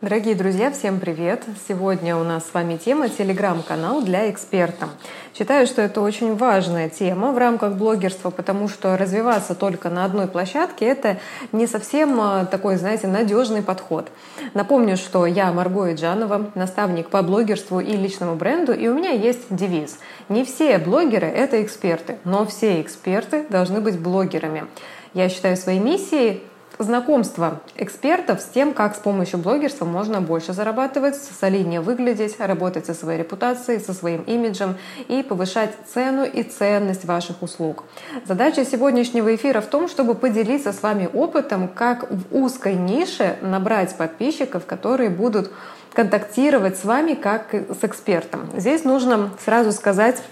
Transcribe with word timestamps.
Дорогие 0.00 0.36
друзья, 0.36 0.70
всем 0.70 1.00
привет! 1.00 1.42
Сегодня 1.66 2.16
у 2.16 2.22
нас 2.22 2.46
с 2.46 2.54
вами 2.54 2.76
тема 2.76 3.08
«Телеграм-канал 3.08 4.00
для 4.00 4.30
эксперта». 4.30 4.90
Считаю, 5.36 5.66
что 5.66 5.82
это 5.82 6.00
очень 6.02 6.36
важная 6.36 6.88
тема 6.88 7.32
в 7.32 7.38
рамках 7.38 7.74
блогерства, 7.74 8.30
потому 8.30 8.68
что 8.68 8.96
развиваться 8.96 9.56
только 9.56 9.90
на 9.90 10.04
одной 10.04 10.28
площадке– 10.28 10.84
это 10.86 11.18
не 11.50 11.66
совсем 11.66 12.20
а, 12.20 12.44
такой, 12.44 12.76
знаете, 12.76 13.08
надежный 13.08 13.60
подход. 13.60 14.08
Напомню, 14.54 14.96
что 14.96 15.26
я 15.26 15.50
Марго 15.50 15.92
Иджанова, 15.92 16.52
наставник 16.54 17.08
по 17.10 17.20
блогерству 17.22 17.80
и 17.80 17.96
личному 17.96 18.36
бренду, 18.36 18.72
и 18.72 18.86
у 18.86 18.94
меня 18.94 19.10
есть 19.10 19.46
девиз. 19.50 19.98
Не 20.28 20.44
все 20.44 20.78
блогеры– 20.78 21.26
это 21.26 21.60
эксперты, 21.60 22.18
но 22.22 22.46
все 22.46 22.80
эксперты 22.80 23.46
должны 23.50 23.80
быть 23.80 23.98
блогерами. 23.98 24.66
Я 25.12 25.28
считаю 25.28 25.56
своей 25.56 25.80
миссией 25.80 26.44
знакомство 26.78 27.60
экспертов 27.76 28.40
с 28.40 28.44
тем, 28.44 28.72
как 28.72 28.94
с 28.96 28.98
помощью 28.98 29.38
блогерства 29.38 29.84
можно 29.84 30.20
больше 30.20 30.52
зарабатывать, 30.52 31.16
солиднее 31.16 31.80
выглядеть, 31.80 32.38
работать 32.38 32.86
со 32.86 32.94
своей 32.94 33.18
репутацией, 33.18 33.80
со 33.80 33.92
своим 33.92 34.22
имиджем 34.22 34.76
и 35.08 35.22
повышать 35.22 35.70
цену 35.92 36.24
и 36.24 36.42
ценность 36.42 37.04
ваших 37.04 37.42
услуг. 37.42 37.84
Задача 38.24 38.64
сегодняшнего 38.64 39.34
эфира 39.34 39.60
в 39.60 39.66
том, 39.66 39.88
чтобы 39.88 40.14
поделиться 40.14 40.72
с 40.72 40.82
вами 40.82 41.08
опытом, 41.12 41.68
как 41.68 42.10
в 42.10 42.34
узкой 42.34 42.74
нише 42.74 43.36
набрать 43.42 43.96
подписчиков, 43.96 44.66
которые 44.66 45.10
будут 45.10 45.50
контактировать 45.92 46.78
с 46.78 46.84
вами 46.84 47.14
как 47.14 47.54
с 47.54 47.82
экспертом. 47.82 48.48
Здесь 48.56 48.84
нужно 48.84 49.30
сразу 49.44 49.72
сказать, 49.72 50.22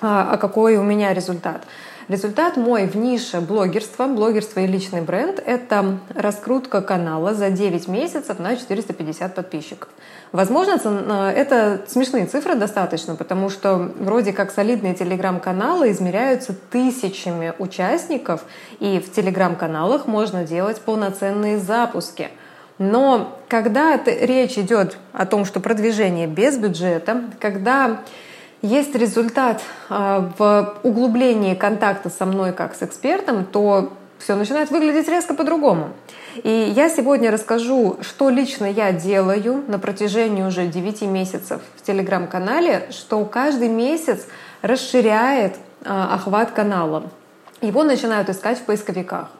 а, 0.00 0.32
а 0.32 0.36
какой 0.36 0.76
у 0.76 0.82
меня 0.82 1.14
результат. 1.14 1.62
Результат 2.08 2.56
мой 2.56 2.86
в 2.86 2.96
нише 2.96 3.42
блогерства, 3.42 4.06
блогерство 4.06 4.60
и 4.60 4.66
личный 4.66 5.02
бренд– 5.02 5.42
это 5.46 5.98
раскрутка 6.14 6.80
канала 6.80 7.34
за 7.34 7.50
9 7.50 7.86
месяцев 7.86 8.38
на 8.38 8.56
450 8.56 9.34
подписчиков. 9.34 9.90
Возможно, 10.32 10.80
э, 10.82 11.32
это 11.36 11.82
смешные 11.86 12.24
цифры 12.24 12.54
достаточно, 12.54 13.14
потому 13.14 13.50
что 13.50 13.92
вроде 14.00 14.32
как 14.32 14.52
солидные 14.52 14.94
телеграм-каналы 14.94 15.90
измеряются 15.90 16.54
тысячами 16.70 17.52
участников, 17.58 18.42
и 18.80 19.00
в 19.00 19.12
телеграм-каналах 19.12 20.06
можно 20.06 20.44
делать 20.44 20.80
полноценные 20.80 21.58
запуски. 21.58 22.30
Но 22.78 23.38
когда 23.48 24.00
речь 24.02 24.56
идет 24.56 24.96
о 25.12 25.26
том, 25.26 25.44
что 25.44 25.60
продвижение 25.60 26.26
без 26.26 26.56
бюджета, 26.56 27.24
когда 27.38 28.00
есть 28.62 28.94
результат 28.94 29.62
а, 29.88 30.30
в 30.36 30.74
углублении 30.82 31.54
контакта 31.54 32.10
со 32.10 32.26
мной 32.26 32.52
как 32.52 32.74
с 32.74 32.82
экспертом, 32.82 33.44
то 33.44 33.92
все 34.18 34.34
начинает 34.34 34.70
выглядеть 34.70 35.08
резко 35.08 35.34
по-другому. 35.34 35.90
И 36.42 36.72
я 36.74 36.88
сегодня 36.88 37.30
расскажу, 37.30 37.98
что 38.00 38.30
лично 38.30 38.64
я 38.64 38.92
делаю 38.92 39.64
на 39.68 39.78
протяжении 39.78 40.42
уже 40.42 40.66
9 40.66 41.02
месяцев 41.02 41.60
в 41.76 41.82
телеграм-канале, 41.82 42.88
что 42.90 43.24
каждый 43.24 43.68
месяц 43.68 44.26
расширяет 44.62 45.56
а, 45.84 46.14
охват 46.14 46.50
канала. 46.50 47.04
Его 47.60 47.84
начинают 47.84 48.28
искать 48.28 48.58
в 48.58 48.62
поисковиках. 48.62 49.30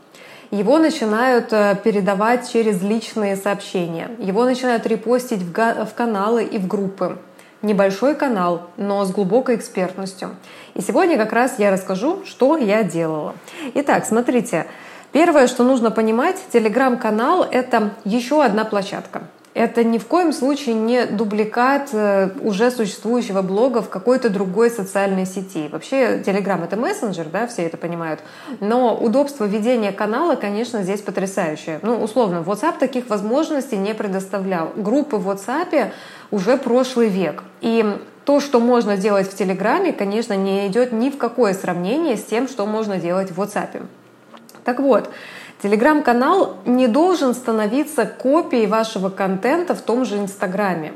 Его 0.50 0.78
начинают 0.78 1.52
э, 1.52 1.77
передавать 1.84 2.50
через 2.50 2.80
личные 2.80 3.36
сообщения. 3.36 4.11
Его 4.19 4.44
начинают 4.44 4.86
репостить 4.86 5.42
в 5.42 5.89
каналы 5.94 6.42
и 6.42 6.56
в 6.56 6.66
группы 6.66 7.19
небольшой 7.62 8.14
канал, 8.14 8.70
но 8.77 9.05
с 9.05 9.11
глубокой 9.11 9.56
экспертностью. 9.56 10.31
И 10.75 10.83
сегодня 10.83 11.17
как 11.17 11.33
раз 11.33 11.59
я 11.59 11.70
расскажу, 11.70 12.25
что 12.25 12.56
я 12.56 12.83
делала. 12.83 13.34
Итак, 13.75 14.06
смотрите, 14.06 14.67
первое, 15.12 15.47
что 15.47 15.64
нужно 15.64 15.91
понимать, 15.91 16.36
телеграм-канал— 16.53 17.45
это 17.51 17.95
еще 18.05 18.45
одна 18.45 18.64
площадка. 18.64 19.23
Это 19.54 19.82
ни 19.82 19.98
в 19.98 20.06
коем 20.06 20.32
случае 20.32 20.74
не 20.74 21.06
дубликат 21.06 21.88
э, 21.92 22.30
уже 22.42 22.70
существующего 22.70 23.42
блога 23.42 23.82
в 23.82 23.88
какой-то 23.88 24.30
другой 24.30 24.70
социальной 24.70 25.27
сети. 25.27 25.68
Вообще 25.72 26.18
Telegram 26.18 26.62
это 26.62 26.77
мессенджер, 26.77 27.27
да, 27.32 27.46
все 27.46 27.62
это 27.62 27.77
понимают. 27.77 28.20
Но 28.61 28.96
удобство 28.96 29.45
ведения 29.45 29.90
канала, 29.90 30.36
конечно, 30.36 30.83
здесь 30.83 31.00
потрясающее. 31.00 31.80
Ну, 31.83 32.00
условно, 32.02 32.45
WhatsApp 32.46 32.78
таких 32.78 33.08
возможностей 33.08 33.77
не 33.77 33.95
предоставлял. 33.95 34.70
Группы 34.77 35.17
в 35.17 35.28
WhatsApp 35.28 35.90
уже 36.30 36.56
прошлый 36.56 37.08
век. 37.08 37.42
И 37.61 37.84
то, 38.24 38.40
что 38.40 38.61
можно 38.61 38.98
делать 38.98 39.27
в 39.27 39.34
Телеграме, 39.34 39.92
конечно, 39.92 40.34
не 40.34 40.67
идет 40.68 40.92
ни 40.92 41.08
в 41.08 41.17
какое 41.17 41.55
сравнение 41.55 42.17
с 42.17 42.24
тем, 42.24 42.46
что 42.46 42.67
можно 42.67 42.98
делать 42.98 43.30
в 43.30 43.40
WhatsApp. 43.40 43.86
Так 44.64 44.80
вот, 44.80 45.11
Телеграм-канал 45.63 46.57
не 46.67 46.86
должен 46.86 47.35
становиться 47.35 48.07
копией 48.07 48.67
вашего 48.67 49.08
контента 49.08 49.74
в 49.74 49.83
том 49.83 50.05
же 50.05 50.19
Инстаграме. 50.19 50.92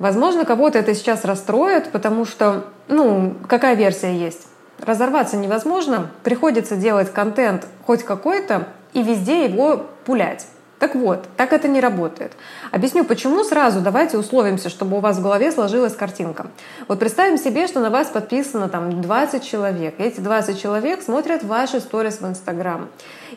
Возможно, 0.00 0.44
кого-то 0.44 0.78
это 0.80 0.94
сейчас 0.94 1.24
расстроит, 1.24 1.92
потому 1.92 2.24
что, 2.24 2.64
ну, 2.88 3.36
какая 3.48 3.74
версия 3.74 4.16
есть? 4.16 4.48
Разорваться 4.80 5.36
невозможно, 5.36 6.10
приходится 6.24 6.74
делать 6.74 7.12
контент 7.12 7.68
хоть 7.86 8.02
какой-то 8.02 8.66
и 8.92 9.02
везде 9.04 9.44
его 9.44 9.86
пулять. 10.04 10.48
Так 10.82 10.96
вот, 10.96 11.28
так 11.36 11.52
это 11.52 11.68
не 11.68 11.80
работает. 11.80 12.32
Объясню 12.72 13.04
почему 13.04 13.44
сразу. 13.44 13.80
Давайте 13.80 14.18
условимся, 14.18 14.68
чтобы 14.68 14.96
у 14.96 15.00
вас 15.00 15.18
в 15.18 15.22
голове 15.22 15.52
сложилась 15.52 15.94
картинка. 15.94 16.48
Вот 16.88 16.98
представим 16.98 17.38
себе, 17.38 17.68
что 17.68 17.78
на 17.78 17.88
вас 17.88 18.08
подписано 18.08 18.68
там 18.68 19.00
20 19.00 19.44
человек. 19.44 19.94
эти 19.98 20.18
20 20.18 20.60
человек 20.60 21.00
смотрят 21.02 21.44
ваши 21.44 21.78
сторис 21.78 22.20
в 22.20 22.26
Инстаграм. 22.26 22.88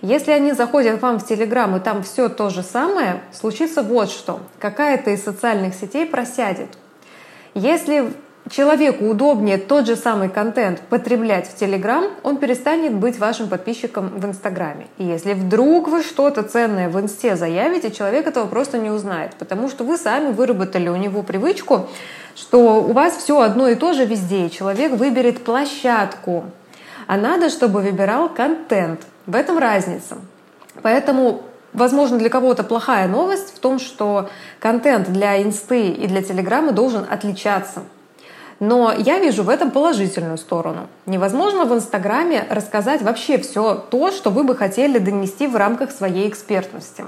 Если 0.02 0.32
они 0.32 0.54
заходят 0.54 0.98
к 0.98 1.04
вам 1.04 1.20
в 1.20 1.28
Телеграм 1.28 1.76
и 1.76 1.80
там 1.80 2.02
все 2.02 2.30
то 2.30 2.50
же 2.50 2.64
самое, 2.64 3.22
случится 3.32 3.84
вот 3.84 4.10
что. 4.10 4.40
Какая-то 4.58 5.12
из 5.12 5.24
социальных 5.24 5.76
сетей 5.76 6.08
просядет. 6.08 6.70
Если 7.54 8.12
человеку 8.50 9.06
удобнее 9.06 9.58
тот 9.58 9.88
же 9.88 9.96
самый 9.96 10.30
контент 10.30 10.82
потреблять 10.82 11.48
в 11.48 11.56
Телеграм, 11.56 12.06
он 12.24 12.38
перестанет 12.38 12.94
быть 12.94 13.18
вашим 13.18 13.50
подписчиком 13.50 14.10
в 14.10 14.26
Инстаграме. 14.26 14.88
И 14.98 15.04
если 15.04 15.34
вдруг 15.34 15.88
вы 15.88 16.04
что-то 16.04 16.44
ценное 16.44 16.90
в 16.90 17.00
Инсте 17.00 17.36
заявите, 17.36 17.92
человек 17.92 18.28
этого 18.28 18.46
просто 18.48 18.78
не 18.78 18.90
узнает, 18.90 19.36
потому 19.36 19.70
что 19.70 19.84
вы 19.84 19.98
сами 19.98 20.32
выработали 20.32 20.90
у 20.90 20.96
него 20.96 21.24
привычку, 21.24 21.88
что 22.36 22.84
у 22.84 22.94
вас 22.94 23.16
все 23.18 23.40
одно 23.40 23.68
и 23.68 23.76
то 23.76 23.94
же 23.94 24.06
везде, 24.06 24.48
и 24.48 24.52
человек 24.52 24.94
выберет 24.94 25.44
площадку. 25.44 26.46
А 27.08 27.18
надо, 27.18 27.50
чтобы 27.50 27.82
выбирал 27.82 28.30
контент. 28.30 29.02
В 29.26 29.36
этом 29.36 29.58
разница. 29.58 30.18
Поэтому 30.82 31.44
Возможно, 31.76 32.18
для 32.18 32.30
кого-то 32.30 32.64
плохая 32.64 33.06
новость 33.06 33.54
в 33.54 33.60
том, 33.60 33.80
что 33.80 34.30
контент 34.62 35.12
для 35.12 35.44
инсты 35.44 35.90
и 35.90 36.08
для 36.08 36.22
телеграма 36.22 36.72
должен 36.72 37.06
отличаться. 37.10 37.84
Но 38.60 38.94
я 38.98 39.20
вижу 39.20 39.44
в 39.44 39.50
этом 39.50 39.72
положительную 39.72 40.38
сторону. 40.38 40.88
Невозможно 41.06 41.66
в 41.66 41.74
Инстаграме 41.74 42.46
рассказать 42.50 43.02
вообще 43.02 43.38
все 43.38 43.76
то, 43.76 44.12
что 44.12 44.30
вы 44.30 44.44
бы 44.44 44.56
хотели 44.56 44.98
донести 44.98 45.48
в 45.48 45.56
рамках 45.56 45.92
своей 45.92 46.30
экспертности. 46.30 47.04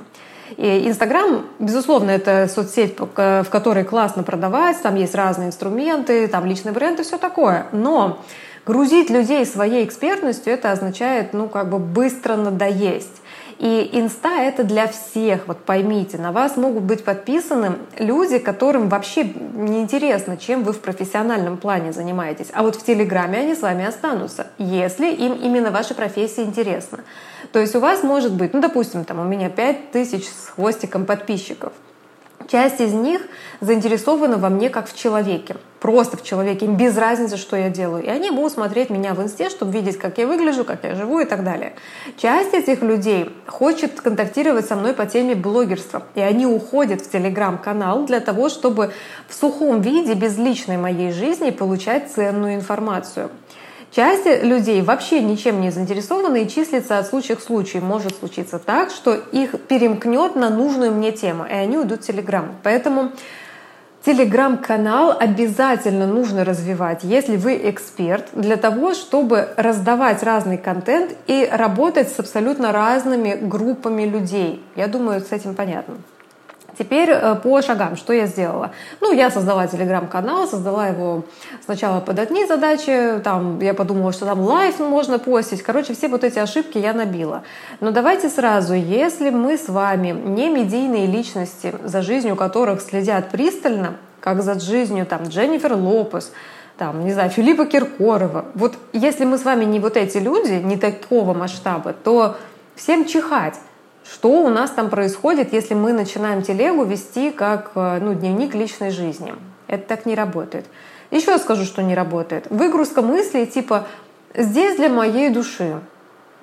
И 0.56 0.88
Инстаграм, 0.88 1.46
безусловно, 1.60 2.12
это 2.12 2.50
соцсеть, 2.54 2.98
в 3.00 3.46
которой 3.50 3.84
классно 3.84 4.24
продавать, 4.24 4.82
там 4.82 4.96
есть 4.96 5.16
разные 5.16 5.50
инструменты, 5.50 6.28
там 6.28 6.46
личный 6.46 6.72
бренд 6.72 7.00
и 7.00 7.04
все 7.04 7.18
такое. 7.18 7.68
Но 7.72 8.20
грузить 8.66 9.10
людей 9.10 9.46
своей 9.46 9.86
экспертностью, 9.86 10.54
это 10.54 10.72
означает, 10.72 11.34
ну, 11.34 11.48
как 11.48 11.70
бы 11.70 11.80
быстро 11.80 12.36
надоесть. 12.36 13.22
И 13.60 13.90
инста— 13.94 14.42
это 14.42 14.64
для 14.64 14.88
всех, 14.88 15.48
вот 15.48 15.58
поймите, 15.58 16.20
на 16.20 16.32
вас 16.32 16.58
могут 16.58 16.84
быть 16.84 17.04
подписаны 17.04 17.78
люди, 17.98 18.38
которым 18.38 18.88
вообще 18.88 19.24
не 19.24 19.82
интересно, 19.82 20.38
чем 20.38 20.64
вы 20.64 20.74
в 20.74 20.80
профессиональном 20.80 21.58
плане 21.58 21.92
занимаетесь. 21.92 22.50
А 22.54 22.62
вот 22.62 22.76
в 22.76 22.86
Телеграме 22.86 23.40
они 23.40 23.56
с 23.56 23.62
вами 23.62 23.86
останутся, 23.86 24.48
если 24.60 25.12
им 25.12 25.34
именно 25.34 25.72
ваша 25.72 25.96
профессия 25.96 26.44
интересна. 26.44 27.00
То 27.52 27.60
есть 27.60 27.76
у 27.76 27.80
вас 27.80 28.04
может 28.04 28.34
быть, 28.34 28.54
ну, 28.54 28.62
допустим, 28.62 29.06
там 29.06 29.20
у 29.20 29.24
меня 29.24 29.50
5000 29.50 30.24
с 30.24 30.50
хвостиком 30.50 31.06
подписчиков— 31.06 31.74
Часть 32.48 32.80
из 32.80 32.94
них 32.94 33.22
заинтересована 33.60 34.38
во 34.38 34.50
мне 34.50 34.70
как 34.70 34.90
в 34.90 34.96
человеке. 34.96 35.58
Просто 35.82 36.16
в 36.18 36.24
человеке. 36.24 36.66
Им 36.66 36.78
без 36.78 36.98
разницы, 36.98 37.38
что 37.38 37.58
я 37.58 37.70
делаю. 37.70 38.04
И 38.04 38.08
они 38.08 38.32
будут 38.32 38.54
смотреть 38.54 38.90
меня 38.90 39.14
в 39.14 39.22
инсте, 39.22 39.50
чтобы 39.50 39.74
видеть, 39.74 39.98
как 39.98 40.18
я 40.18 40.26
выгляжу, 40.26 40.64
как 40.64 40.84
я 40.84 40.96
живу 40.96 41.20
и 41.20 41.26
так 41.26 41.44
далее. 41.44 41.74
Часть 42.18 42.54
этих 42.54 42.82
людей 42.82 43.30
хочет 43.48 44.00
контактировать 44.00 44.66
со 44.66 44.76
мной 44.76 44.94
по 44.94 45.06
теме 45.06 45.36
блогерства. 45.36 46.04
И 46.16 46.22
они 46.22 46.46
уходят 46.46 47.02
в 47.02 47.12
телеграм-канал 47.12 48.06
для 48.06 48.22
того, 48.22 48.50
чтобы 48.50 48.92
в 49.28 49.34
сухом 49.34 49.82
виде, 49.82 50.14
без 50.14 50.38
личной 50.38 50.78
моей 50.78 51.12
жизни, 51.12 51.52
получать 51.52 52.12
ценную 52.12 52.56
информацию. 52.56 53.30
Часть 53.92 54.26
людей 54.44 54.82
вообще 54.82 55.22
ничем 55.22 55.62
не 55.62 55.72
заинтересованы 55.72 56.44
и 56.44 56.50
числится 56.50 57.00
от 57.00 57.08
случая 57.08 57.36
к 57.36 57.42
случаю. 57.42 57.84
Может 57.84 58.18
случиться 58.18 58.60
так, 58.60 58.92
что 58.92 59.16
их 59.16 59.60
перемкнет 59.68 60.36
на 60.36 60.50
нужную 60.50 60.92
мне 60.92 61.12
тему, 61.12 61.46
и 61.46 61.54
они 61.54 61.78
уйдут 61.78 62.04
в 62.04 62.08
Телеграм. 62.08 62.56
Поэтому 62.64 63.12
Телеграм-канал 64.06 65.18
обязательно 65.20 66.08
нужно 66.08 66.46
развивать, 66.46 67.04
если 67.04 67.36
вы 67.36 67.60
эксперт, 67.70 68.28
для 68.34 68.56
того, 68.56 68.94
чтобы 68.94 69.50
раздавать 69.58 70.24
разный 70.24 70.58
контент 70.58 71.14
и 71.28 71.46
работать 71.52 72.10
с 72.10 72.20
абсолютно 72.20 72.72
разными 72.72 73.36
группами 73.36 74.04
людей. 74.04 74.64
Я 74.76 74.88
думаю, 74.88 75.20
с 75.22 75.32
этим 75.32 75.56
понятно. 75.56 75.96
Теперь 76.78 77.10
э, 77.10 77.36
по 77.36 77.62
шагам, 77.62 77.96
что 77.96 78.14
я 78.14 78.28
сделала? 78.28 78.72
Ну, 79.02 79.12
я 79.12 79.32
создала 79.32 79.66
телеграм-канал, 79.68 80.48
создала 80.48 80.88
его 80.88 81.24
сначала 81.66 82.02
под 82.02 82.20
одни 82.20 82.46
задачи, 82.46 83.20
там 83.24 83.60
я 83.60 83.74
подумала, 83.74 84.14
что 84.14 84.26
там 84.26 84.42
лайф 84.42 84.80
можно 84.80 85.18
постить. 85.18 85.64
Короче, 85.64 85.94
все 85.94 86.08
вот 86.08 86.24
эти 86.24 86.38
ошибки 86.38 86.78
я 86.78 86.94
набила. 86.94 87.44
Но 87.80 87.92
давайте 87.92 88.30
сразу, 88.30 88.74
если 88.76 89.32
мы 89.32 89.58
с 89.58 89.70
вами 89.70 90.10
не 90.10 90.50
медийные 90.50 91.08
личности, 91.08 91.74
за 91.84 92.02
жизнью 92.04 92.36
которых 92.36 92.82
следят 92.82 93.30
пристально, 93.30 93.96
как 94.20 94.44
за 94.44 94.60
жизнью 94.60 95.06
там 95.06 95.24
Дженнифер 95.24 95.74
Лопес, 95.74 96.32
там, 96.78 97.06
не 97.06 97.14
знаю, 97.14 97.32
Филиппа 97.32 97.66
Киркорова. 97.66 98.46
Вот 98.54 98.76
если 98.94 99.26
мы 99.26 99.40
с 99.40 99.46
вами 99.46 99.66
не 99.66 99.80
вот 99.80 99.98
эти 99.98 100.20
люди, 100.20 100.62
не 100.64 100.78
такого 100.78 101.34
масштаба, 101.34 101.94
то 101.94 102.38
всем 102.76 103.06
чихать 103.06 103.56
что 104.12 104.30
у 104.30 104.50
нас 104.50 104.72
там 104.72 104.90
происходит, 104.90 105.54
если 105.54 105.74
мы 105.74 105.94
начинаем 105.94 106.42
телегу 106.42 106.84
вести 106.84 107.32
как 107.32 107.72
э, 107.76 108.00
ну, 108.02 108.14
дневник 108.14 108.56
личной 108.56 108.92
жизни. 108.92 109.34
Это 109.68 109.88
так 109.88 110.06
не 110.06 110.16
работает. 110.16 110.66
Еще 111.12 111.38
скажу, 111.38 111.66
что 111.66 111.84
не 111.84 111.96
работает. 111.96 112.48
Выгрузка 112.50 113.02
мыслей 113.02 113.46
типа 113.46 113.88
«здесь 114.34 114.78
для 114.78 114.90
моей 114.90 115.30
души». 115.30 115.80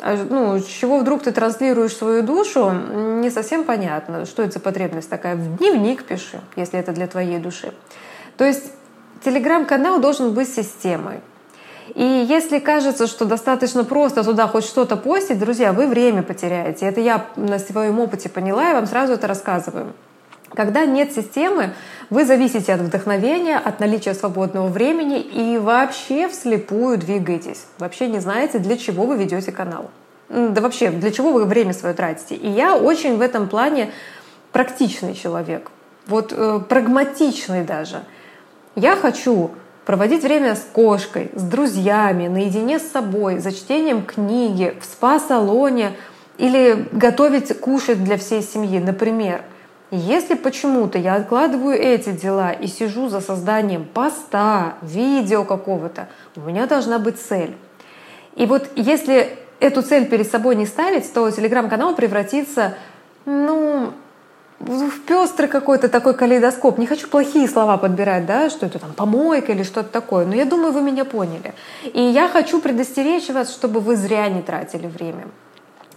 А, 0.01 0.17
ну, 0.29 0.61
чего 0.61 0.99
вдруг 0.99 1.23
ты 1.23 1.33
транслируешь 1.33 1.97
свою 1.97 2.23
душу, 2.23 2.71
не 2.71 3.31
совсем 3.31 3.65
понятно, 3.65 4.27
что 4.27 4.43
это 4.43 4.55
за 4.55 4.61
потребность 4.61 5.09
такая. 5.09 5.37
В 5.37 5.57
дневник 5.57 6.05
пиши, 6.05 6.41
если 6.57 6.79
это 6.79 6.93
для 6.93 7.07
твоей 7.07 7.39
души. 7.39 7.73
То 8.37 8.45
есть 8.45 8.73
телеграм-канал 9.25 10.01
должен 10.01 10.35
быть 10.35 10.53
системой. 10.53 11.21
И 11.95 12.03
если 12.03 12.59
кажется, 12.59 13.07
что 13.07 13.25
достаточно 13.25 13.85
просто 13.85 14.25
туда 14.25 14.47
хоть 14.47 14.65
что-то 14.65 14.97
постить, 14.97 15.39
друзья, 15.39 15.73
вы 15.73 15.87
время 15.87 16.23
потеряете. 16.23 16.87
Это 16.87 17.01
я 17.01 17.27
на 17.37 17.59
своем 17.59 18.01
опыте 18.01 18.29
поняла, 18.29 18.71
и 18.71 18.75
вам 18.75 18.87
сразу 18.87 19.13
это 19.13 19.27
рассказываю. 19.27 19.93
Когда 20.55 20.87
нет 20.87 21.13
системы, 21.13 21.75
вы 22.11 22.25
зависите 22.25 22.73
от 22.73 22.81
вдохновения, 22.81 23.59
от 23.59 23.81
наличия 23.81 24.15
свободного 24.15 24.69
времени 24.69 25.21
и 25.21 25.59
вообще 25.59 26.29
вслепую 26.29 26.97
двигаетесь. 26.97 27.67
Вообще 27.79 28.09
не 28.09 28.21
знаете, 28.21 28.59
для 28.59 28.77
чего 28.77 29.05
вы 29.05 29.17
ведете 29.17 29.51
канал. 29.51 29.91
Да 30.29 30.61
вообще, 30.61 30.91
для 30.91 31.11
чего 31.11 31.33
вы 31.33 31.45
время 31.45 31.73
свое 31.73 31.95
тратите. 31.95 32.37
И 32.37 32.49
я 32.49 32.77
очень 32.77 33.17
в 33.17 33.21
этом 33.21 33.49
плане 33.49 33.91
практичный 34.53 35.15
человек. 35.15 35.71
Вот 36.07 36.33
э, 36.33 36.61
прагматичный 36.69 37.65
даже. 37.65 38.05
Я 38.77 38.97
хочу 38.97 39.51
проводить 39.85 40.23
время 40.23 40.55
с 40.55 40.67
кошкой, 40.73 41.31
с 41.35 41.43
друзьями, 41.43 42.29
наедине 42.29 42.79
с 42.79 42.91
собой, 42.91 43.39
за 43.39 43.53
чтением 43.53 44.03
книги, 44.03 44.77
в 44.81 44.85
спа-салоне 44.85 45.93
или 46.39 46.89
готовить 46.93 47.59
кушать 47.61 48.03
для 48.03 48.17
всей 48.17 48.43
семьи, 48.43 48.79
например. 48.79 49.43
Если 49.91 50.35
почему-то 50.35 50.99
я 50.99 51.15
откладываю 51.15 51.77
эти 51.77 52.11
дела 52.11 52.51
и 52.51 52.67
сижу 52.67 53.09
за 53.09 53.21
созданием 53.21 53.85
поста, 53.85 54.75
видео 54.83 55.45
какого-то, 55.45 56.09
у 56.37 56.41
меня 56.41 56.67
должна 56.67 56.99
быть 56.99 57.21
цель. 57.21 57.55
И 58.35 58.47
вот 58.47 58.69
если 58.75 59.39
эту 59.61 59.83
цель 59.83 60.07
перед 60.07 60.29
собой 60.29 60.57
не 60.57 60.67
ставить, 60.67 61.13
то 61.13 61.31
телеграм-канал 61.31 61.95
превратится, 61.95 62.75
ну, 63.25 63.93
в 64.67 65.01
пестрый 65.01 65.49
какой-то 65.49 65.89
такой 65.89 66.15
калейдоскоп. 66.15 66.79
Не 66.79 66.87
хочу 66.87 67.09
плохие 67.09 67.49
слова 67.49 67.77
подбирать, 67.77 68.27
да, 68.27 68.51
что 68.51 68.67
это 68.67 68.79
там 68.79 68.93
помойка 68.93 69.53
или 69.53 69.63
что-то 69.63 69.91
такое, 69.91 70.27
но 70.27 70.35
я 70.35 70.45
думаю, 70.45 70.73
вы 70.73 70.83
меня 70.83 71.05
поняли. 71.05 71.55
И 71.93 72.01
я 72.01 72.29
хочу 72.29 72.61
предостеречь 72.61 73.29
вас, 73.29 73.53
чтобы 73.53 73.81
вы 73.81 73.97
зря 73.97 74.29
не 74.29 74.43
тратили 74.43 74.87
время. 74.87 75.27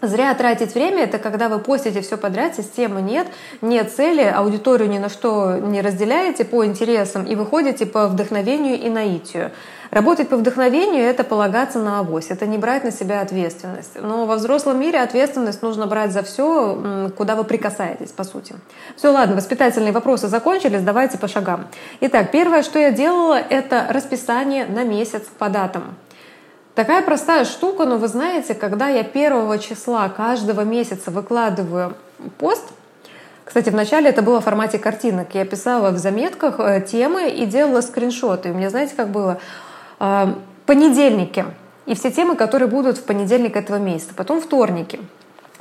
Зря 0.02 0.34
тратить 0.36 0.76
время— 0.76 1.04
это 1.06 1.18
когда 1.18 1.50
вы 1.50 1.58
постите 1.58 2.02
все 2.02 2.18
подряд, 2.18 2.56
системы 2.56 3.02
нет, 3.02 3.28
нет 3.62 3.92
цели, 3.92 4.22
аудиторию 4.22 4.90
ни 4.90 5.00
на 5.00 5.10
что 5.10 5.58
не 5.58 5.82
разделяете 5.82 6.46
по 6.46 6.64
интересам 6.66 7.26
и 7.26 7.34
выходите 7.34 7.88
по 7.88 8.08
вдохновению 8.08 8.80
и 8.80 8.90
наитию. 8.90 9.52
Работать 9.90 10.30
по 10.30 10.38
вдохновению— 10.38 11.04
это 11.06 11.24
полагаться 11.24 11.80
на 11.80 12.00
авось, 12.00 12.28
это 12.30 12.46
не 12.46 12.60
брать 12.60 12.84
на 12.84 12.92
себя 12.92 13.22
ответственность. 13.22 14.00
Но 14.00 14.28
во 14.28 14.36
взрослом 14.36 14.80
мире 14.80 15.00
ответственность 15.00 15.64
нужно 15.64 15.88
брать 15.88 16.12
за 16.12 16.22
все, 16.22 17.10
куда 17.18 17.36
вы 17.36 17.44
прикасаетесь, 17.44 18.12
по 18.12 18.24
сути. 18.24 18.54
Все, 18.98 19.10
ладно, 19.12 19.36
воспитательные 19.36 19.94
вопросы 19.94 20.28
закончились, 20.28 20.82
давайте 20.82 21.18
по 21.18 21.28
шагам. 21.28 21.68
Итак, 22.02 22.30
первое, 22.32 22.62
что 22.62 22.78
я 22.78 22.92
делала, 22.92 23.40
это 23.40 23.88
расписание 23.90 24.68
на 24.68 24.84
месяц 24.84 25.24
по 25.40 25.50
датам. 25.50 25.96
Такая 26.78 27.02
простая 27.02 27.44
штука, 27.44 27.86
но 27.86 27.98
вы 27.98 28.08
знаете, 28.08 28.54
когда 28.54 28.88
я 28.88 29.04
первого 29.04 29.58
числа 29.58 30.08
каждого 30.10 30.62
месяца 30.62 31.10
выкладываю 31.10 31.96
пост, 32.38 32.66
кстати, 33.44 33.72
вначале 33.72 34.12
это 34.12 34.22
было 34.22 34.42
в 34.42 34.44
формате 34.44 34.78
картинок. 34.78 35.34
Я 35.34 35.44
писала 35.44 35.90
в 35.90 35.98
заметках 35.98 36.60
э, 36.60 36.86
темы 36.88 37.32
и 37.32 37.48
делала 37.48 37.82
скриншоты. 37.82 38.50
И 38.50 38.52
у 38.52 38.54
меня, 38.54 38.70
знаете, 38.70 38.94
как 38.96 39.10
было? 39.10 39.40
понедельники 40.68 41.46
и 41.88 41.96
все 41.96 42.12
темы, 42.12 42.36
которые 42.36 42.70
будут 42.70 43.00
в 43.00 43.04
понедельник 43.06 43.56
этого 43.56 43.78
месяца, 43.78 44.14
потом 44.16 44.40
вторники. 44.40 45.00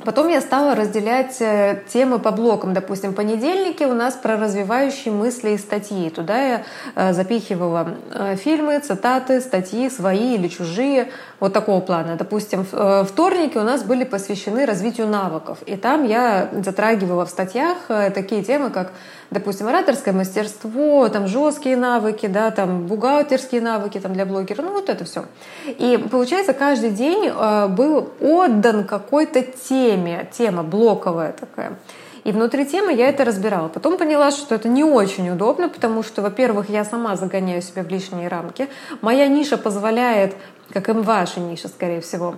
Потом 0.07 0.29
я 0.29 0.39
стала 0.39 0.73
разделять 0.73 1.35
э, 1.41 1.81
темы 1.89 2.19
по 2.19 2.31
блокам. 2.31 2.73
Допустим, 2.73 3.13
понедельники 3.13 3.83
у 3.83 3.93
нас 3.93 4.13
про 4.13 4.37
развивающие 4.37 5.13
мысли 5.13 5.49
и 5.49 5.57
статьи. 5.57 6.09
Туда 6.09 6.41
я 6.41 6.63
э, 6.95 7.11
запихивала 7.11 7.97
э, 8.13 8.37
фильмы, 8.37 8.79
цитаты, 8.79 9.41
статьи 9.41 9.89
свои 9.89 10.35
или 10.35 10.47
чужие, 10.47 11.11
вот 11.41 11.51
такого 11.51 11.81
плана. 11.81 12.15
Допустим, 12.15 12.65
вторники 13.05 13.57
у 13.57 13.63
нас 13.63 13.83
были 13.83 14.05
посвящены 14.05 14.65
развитию 14.65 15.07
навыков. 15.07 15.57
И 15.65 15.75
там 15.75 16.05
я 16.05 16.51
затрагивала 16.53 17.25
в 17.25 17.29
статьях 17.29 17.77
такие 17.87 18.45
темы, 18.45 18.69
как 18.69 18.93
допустим, 19.31 19.67
ораторское 19.67 20.13
мастерство, 20.13 21.09
там 21.09 21.27
жесткие 21.27 21.77
навыки, 21.77 22.27
да, 22.27 22.51
там 22.51 22.87
бухгалтерские 22.87 23.61
навыки 23.61 23.99
там, 23.99 24.13
для 24.13 24.25
блогера, 24.25 24.61
ну 24.61 24.71
вот 24.71 24.89
это 24.89 25.05
все. 25.05 25.25
И 25.65 25.97
получается, 26.11 26.53
каждый 26.53 26.91
день 26.91 27.27
э, 27.27 27.67
был 27.67 28.09
отдан 28.21 28.85
какой-то 28.85 29.41
теме, 29.41 30.29
тема 30.31 30.63
блоковая 30.63 31.33
такая. 31.33 31.77
И 32.23 32.31
внутри 32.33 32.65
темы 32.65 32.93
я 32.93 33.07
это 33.07 33.23
разбирала. 33.23 33.69
Потом 33.69 33.97
поняла, 33.97 34.31
что 34.31 34.55
это 34.55 34.67
не 34.67 34.83
очень 34.83 35.29
удобно, 35.29 35.69
потому 35.69 36.03
что, 36.03 36.21
во-первых, 36.21 36.69
я 36.69 36.83
сама 36.83 37.15
загоняю 37.15 37.61
себя 37.61 37.83
в 37.83 37.87
лишние 37.87 38.27
рамки. 38.27 38.67
Моя 38.99 39.27
ниша 39.27 39.57
позволяет, 39.57 40.35
как 40.73 40.89
и 40.89 40.91
ваша 40.91 41.39
ниша, 41.39 41.69
скорее 41.69 42.01
всего, 42.01 42.35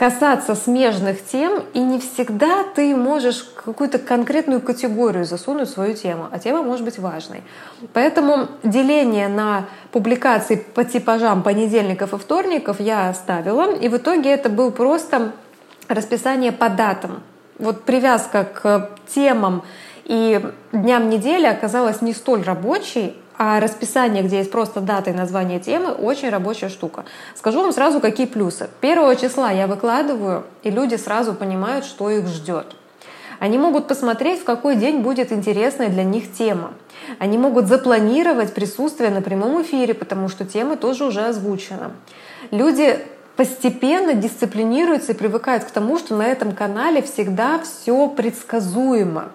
касаться 0.00 0.54
смежных 0.54 1.22
тем, 1.22 1.62
и 1.74 1.78
не 1.78 2.00
всегда 2.00 2.64
ты 2.74 2.96
можешь 2.96 3.42
какую-то 3.54 3.98
конкретную 3.98 4.62
категорию 4.62 5.26
засунуть 5.26 5.68
в 5.68 5.72
свою 5.72 5.92
тему, 5.92 6.26
а 6.32 6.38
тема 6.38 6.62
может 6.62 6.86
быть 6.86 6.98
важной. 6.98 7.42
Поэтому 7.92 8.48
деление 8.62 9.28
на 9.28 9.66
публикации 9.92 10.56
по 10.56 10.84
типажам 10.84 11.42
понедельников 11.42 12.14
и 12.14 12.16
вторников 12.16 12.80
я 12.80 13.10
оставила, 13.10 13.74
и 13.74 13.90
в 13.90 13.96
итоге 13.98 14.30
это 14.30 14.48
был 14.48 14.70
просто 14.70 15.32
расписание 15.86 16.52
по 16.52 16.70
датам. 16.70 17.22
Вот 17.58 17.82
привязка 17.82 18.44
к 18.44 18.92
темам 19.14 19.64
и 20.06 20.40
дням 20.72 21.10
недели 21.10 21.44
оказалась 21.44 22.00
не 22.00 22.14
столь 22.14 22.42
рабочей, 22.42 23.14
а 23.42 23.58
расписание, 23.58 24.22
где 24.22 24.36
есть 24.36 24.50
просто 24.50 24.82
дата 24.82 25.08
и 25.08 25.14
название 25.14 25.60
темы, 25.60 25.92
очень 25.92 26.28
рабочая 26.28 26.68
штука. 26.68 27.06
Скажу 27.34 27.62
вам 27.62 27.72
сразу, 27.72 27.98
какие 27.98 28.26
плюсы. 28.26 28.68
Первого 28.82 29.16
числа 29.16 29.50
я 29.50 29.66
выкладываю, 29.66 30.44
и 30.62 30.70
люди 30.70 30.96
сразу 30.96 31.32
понимают, 31.32 31.86
что 31.86 32.10
их 32.10 32.26
ждет. 32.26 32.66
Они 33.38 33.56
могут 33.56 33.88
посмотреть, 33.88 34.42
в 34.42 34.44
какой 34.44 34.76
день 34.76 34.98
будет 34.98 35.32
интересная 35.32 35.88
для 35.88 36.04
них 36.04 36.30
тема. 36.34 36.74
Они 37.18 37.38
могут 37.38 37.66
запланировать 37.66 38.52
присутствие 38.52 39.08
на 39.08 39.22
прямом 39.22 39.62
эфире, 39.62 39.94
потому 39.94 40.28
что 40.28 40.44
тема 40.44 40.76
тоже 40.76 41.06
уже 41.06 41.22
озвучена. 41.22 41.92
Люди 42.50 42.98
постепенно 43.36 44.12
дисциплинируются 44.12 45.12
и 45.12 45.16
привыкают 45.16 45.64
к 45.64 45.70
тому, 45.70 45.98
что 45.98 46.14
на 46.14 46.26
этом 46.26 46.52
канале 46.52 47.00
всегда 47.00 47.58
все 47.60 48.06
предсказуемо. 48.08 49.30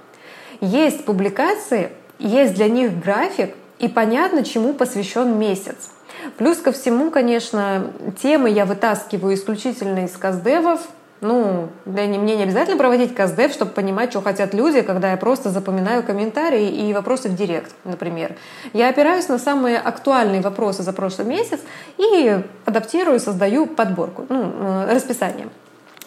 Есть 0.61 1.05
публикации, 1.05 1.89
есть 2.19 2.53
для 2.53 2.69
них 2.69 2.99
график, 2.99 3.55
и 3.85 3.87
понятно, 3.87 4.43
чему 4.43 4.73
посвящен 4.73 5.37
месяц. 5.37 5.91
Плюс 6.37 6.57
ко 6.57 6.71
всему, 6.71 7.11
конечно, 7.11 7.91
темы 8.19 8.49
я 8.49 8.65
вытаскиваю 8.65 9.35
исключительно 9.35 10.05
из 10.05 10.17
каздевов. 10.17 10.81
Ну, 11.21 11.69
для 11.85 12.07
не, 12.07 12.17
мне 12.17 12.35
не 12.35 12.43
обязательно 12.43 12.77
проводить 12.77 13.13
каздев, 13.13 13.51
чтобы 13.51 13.71
понимать, 13.71 14.09
что 14.09 14.21
хотят 14.21 14.55
люди, 14.55 14.81
когда 14.81 15.11
я 15.11 15.17
просто 15.17 15.51
запоминаю 15.51 16.01
комментарии 16.01 16.67
и 16.67 16.93
вопросы 16.93 17.29
в 17.29 17.35
директ, 17.35 17.73
например. 17.83 18.35
Я 18.73 18.89
опираюсь 18.89 19.27
на 19.27 19.37
самые 19.37 19.77
актуальные 19.77 20.41
вопросы 20.41 20.81
за 20.81 20.91
прошлый 20.91 21.27
месяц 21.27 21.59
и 21.97 22.41
адаптирую, 22.65 23.19
создаю 23.19 23.67
подборку, 23.67 24.25
ну, 24.29 24.51
э, 24.59 24.95
расписание. 24.95 25.47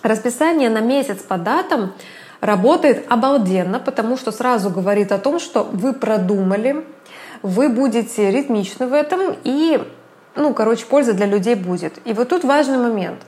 Расписание 0.02 0.68
на 0.68 0.80
месяц 0.80 1.18
по 1.18 1.38
датам 1.38 1.92
работает 2.40 3.06
обалденно, 3.08 3.78
потому 3.78 4.16
что 4.16 4.32
сразу 4.32 4.68
говорит 4.68 5.12
о 5.12 5.18
том, 5.18 5.38
что 5.38 5.62
вы 5.62 5.92
продумали, 5.92 6.84
вы 7.42 7.68
будете 7.68 8.30
ритмичны 8.30 8.86
в 8.86 8.92
этом, 8.92 9.36
и, 9.44 9.80
ну, 10.36 10.54
короче, 10.54 10.86
польза 10.86 11.12
для 11.12 11.26
людей 11.26 11.54
будет. 11.54 12.00
И 12.04 12.12
вот 12.12 12.28
тут 12.28 12.44
важный 12.44 12.78
момент. 12.78 13.20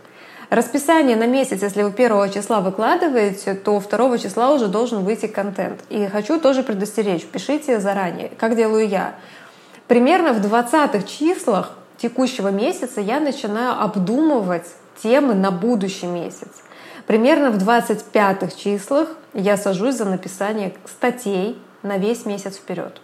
Расписание 0.50 1.16
на 1.16 1.26
месяц, 1.26 1.62
если 1.62 1.82
вы 1.82 1.92
первого 1.92 2.28
числа 2.28 2.60
выкладываете, 2.60 3.54
то 3.54 3.78
второго 3.78 4.18
числа 4.18 4.52
уже 4.52 4.66
должен 4.66 5.04
выйти 5.04 5.26
контент. 5.26 5.80
И 5.90 6.06
хочу 6.06 6.40
тоже 6.40 6.64
предостеречь, 6.64 7.24
пишите 7.24 7.78
заранее, 7.78 8.32
как 8.36 8.56
делаю 8.56 8.88
я. 8.88 9.14
Примерно 9.86 10.32
в 10.32 10.40
20 10.40 11.08
числах 11.08 11.78
текущего 11.98 12.48
месяца 12.48 13.00
я 13.00 13.20
начинаю 13.20 13.80
обдумывать 13.80 14.66
темы 15.00 15.34
на 15.34 15.52
будущий 15.52 16.06
месяц. 16.06 16.48
Примерно 17.06 17.50
в 17.50 17.58
25 17.58 18.56
числах 18.56 19.08
я 19.34 19.56
сажусь 19.56 19.96
за 19.96 20.04
написание 20.04 20.74
статей 20.84 21.58
на 21.82 21.96
весь 21.96 22.24
месяц 22.26 22.56
вперед. 22.56 23.00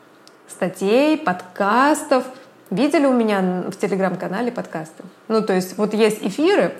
Статей, 0.48 1.16
подкастов. 1.16 2.24
Видели 2.70 3.06
у 3.06 3.12
меня 3.12 3.64
в 3.68 3.76
телеграм-канале 3.76 4.50
подкасты? 4.50 5.04
Ну, 5.28 5.42
то 5.42 5.52
есть 5.52 5.76
вот 5.78 5.94
есть 5.94 6.18
эфиры, 6.22 6.74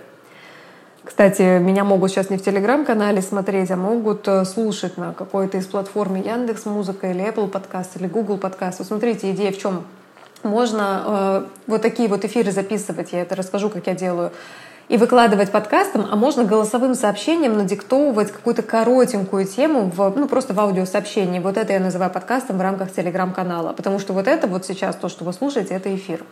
кстати, 1.07 1.61
меня 1.61 1.85
могут 1.85 2.11
сейчас 2.11 2.31
не 2.31 2.37
в 2.37 2.43
Телеграм-канале 2.43 3.23
смотреть, 3.23 3.71
а 3.71 3.77
могут 3.77 4.27
э, 4.27 4.45
слушать 4.45 4.99
на 4.99 5.15
какой-то 5.15 5.57
из 5.57 5.65
платформ 5.67 6.17
Яндекс 6.17 6.67
Музыка 6.67 7.13
или 7.13 7.25
Apple 7.25 7.47
подкаст 7.47 7.97
или 7.97 8.09
Google 8.09 8.39
подкаст. 8.39 8.81
Вот 8.81 8.89
смотрите, 8.89 9.31
идея 9.31 9.53
в 9.53 9.59
чем? 9.59 9.85
Можно 10.43 11.03
э, 11.07 11.45
вот 11.69 11.83
такие 11.83 12.09
вот 12.09 12.25
эфиры 12.25 12.51
записывать, 12.51 13.13
я 13.13 13.23
это 13.23 13.37
расскажу, 13.37 13.71
как 13.71 13.87
я 13.87 13.95
делаю, 13.95 14.33
и 14.89 14.97
выкладывать 14.97 15.51
подкастом, 15.51 16.07
а 16.11 16.17
можно 16.17 16.45
голосовым 16.45 16.95
сообщением 16.95 17.57
надиктовывать 17.57 18.31
какую-то 18.31 18.63
коротенькую 18.63 19.45
тему 19.45 19.91
в, 19.95 20.15
ну, 20.17 20.29
просто 20.29 20.55
в 20.55 20.61
аудиосообщении. 20.61 21.41
Вот 21.41 21.57
это 21.57 21.73
я 21.73 21.81
называю 21.81 22.11
подкастом 22.11 22.59
в 22.59 22.61
рамках 22.61 22.93
телеграм-канала, 22.93 23.73
потому 23.73 23.99
что 23.99 24.13
вот 24.13 24.29
это 24.29 24.47
вот 24.47 24.65
сейчас, 24.65 24.95
то, 24.95 25.09
что 25.09 25.25
вы 25.25 25.33
слушаете, 25.33 25.75
это 25.75 25.95
эфир. 25.95 26.23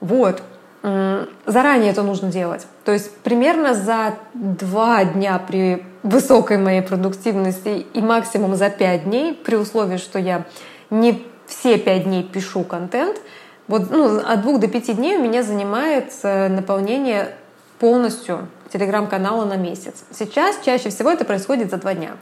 Вот. 0.00 0.42
Заранее 0.82 1.90
это 1.90 2.02
нужно 2.02 2.30
делать. 2.30 2.66
То 2.84 2.92
есть 2.92 3.16
примерно 3.18 3.74
за 3.74 4.14
два 4.34 5.04
дня 5.04 5.40
при 5.44 5.84
высокой 6.02 6.58
моей 6.58 6.82
продуктивности 6.82 7.86
и 7.92 8.00
максимум 8.00 8.54
за 8.54 8.70
пять 8.70 9.04
дней, 9.04 9.34
при 9.34 9.56
условии, 9.56 9.96
что 9.96 10.18
я 10.18 10.46
не 10.90 11.24
все 11.46 11.78
пять 11.78 12.04
дней 12.04 12.22
пишу 12.22 12.62
контент, 12.62 13.20
вот 13.66 13.90
ну, 13.90 14.18
от 14.18 14.42
двух 14.42 14.60
до 14.60 14.68
пяти 14.68 14.94
дней 14.94 15.16
у 15.16 15.22
меня 15.22 15.42
занимает 15.42 16.12
наполнение 16.22 17.34
полностью 17.78 18.48
телеграм-канала 18.72 19.44
на 19.44 19.56
месяц. 19.56 20.04
Сейчас 20.10 20.56
чаще 20.64 20.90
всего 20.90 21.10
это 21.10 21.24
происходит 21.24 21.70
за 21.70 21.78
два 21.78 21.94
дня. 21.94 22.16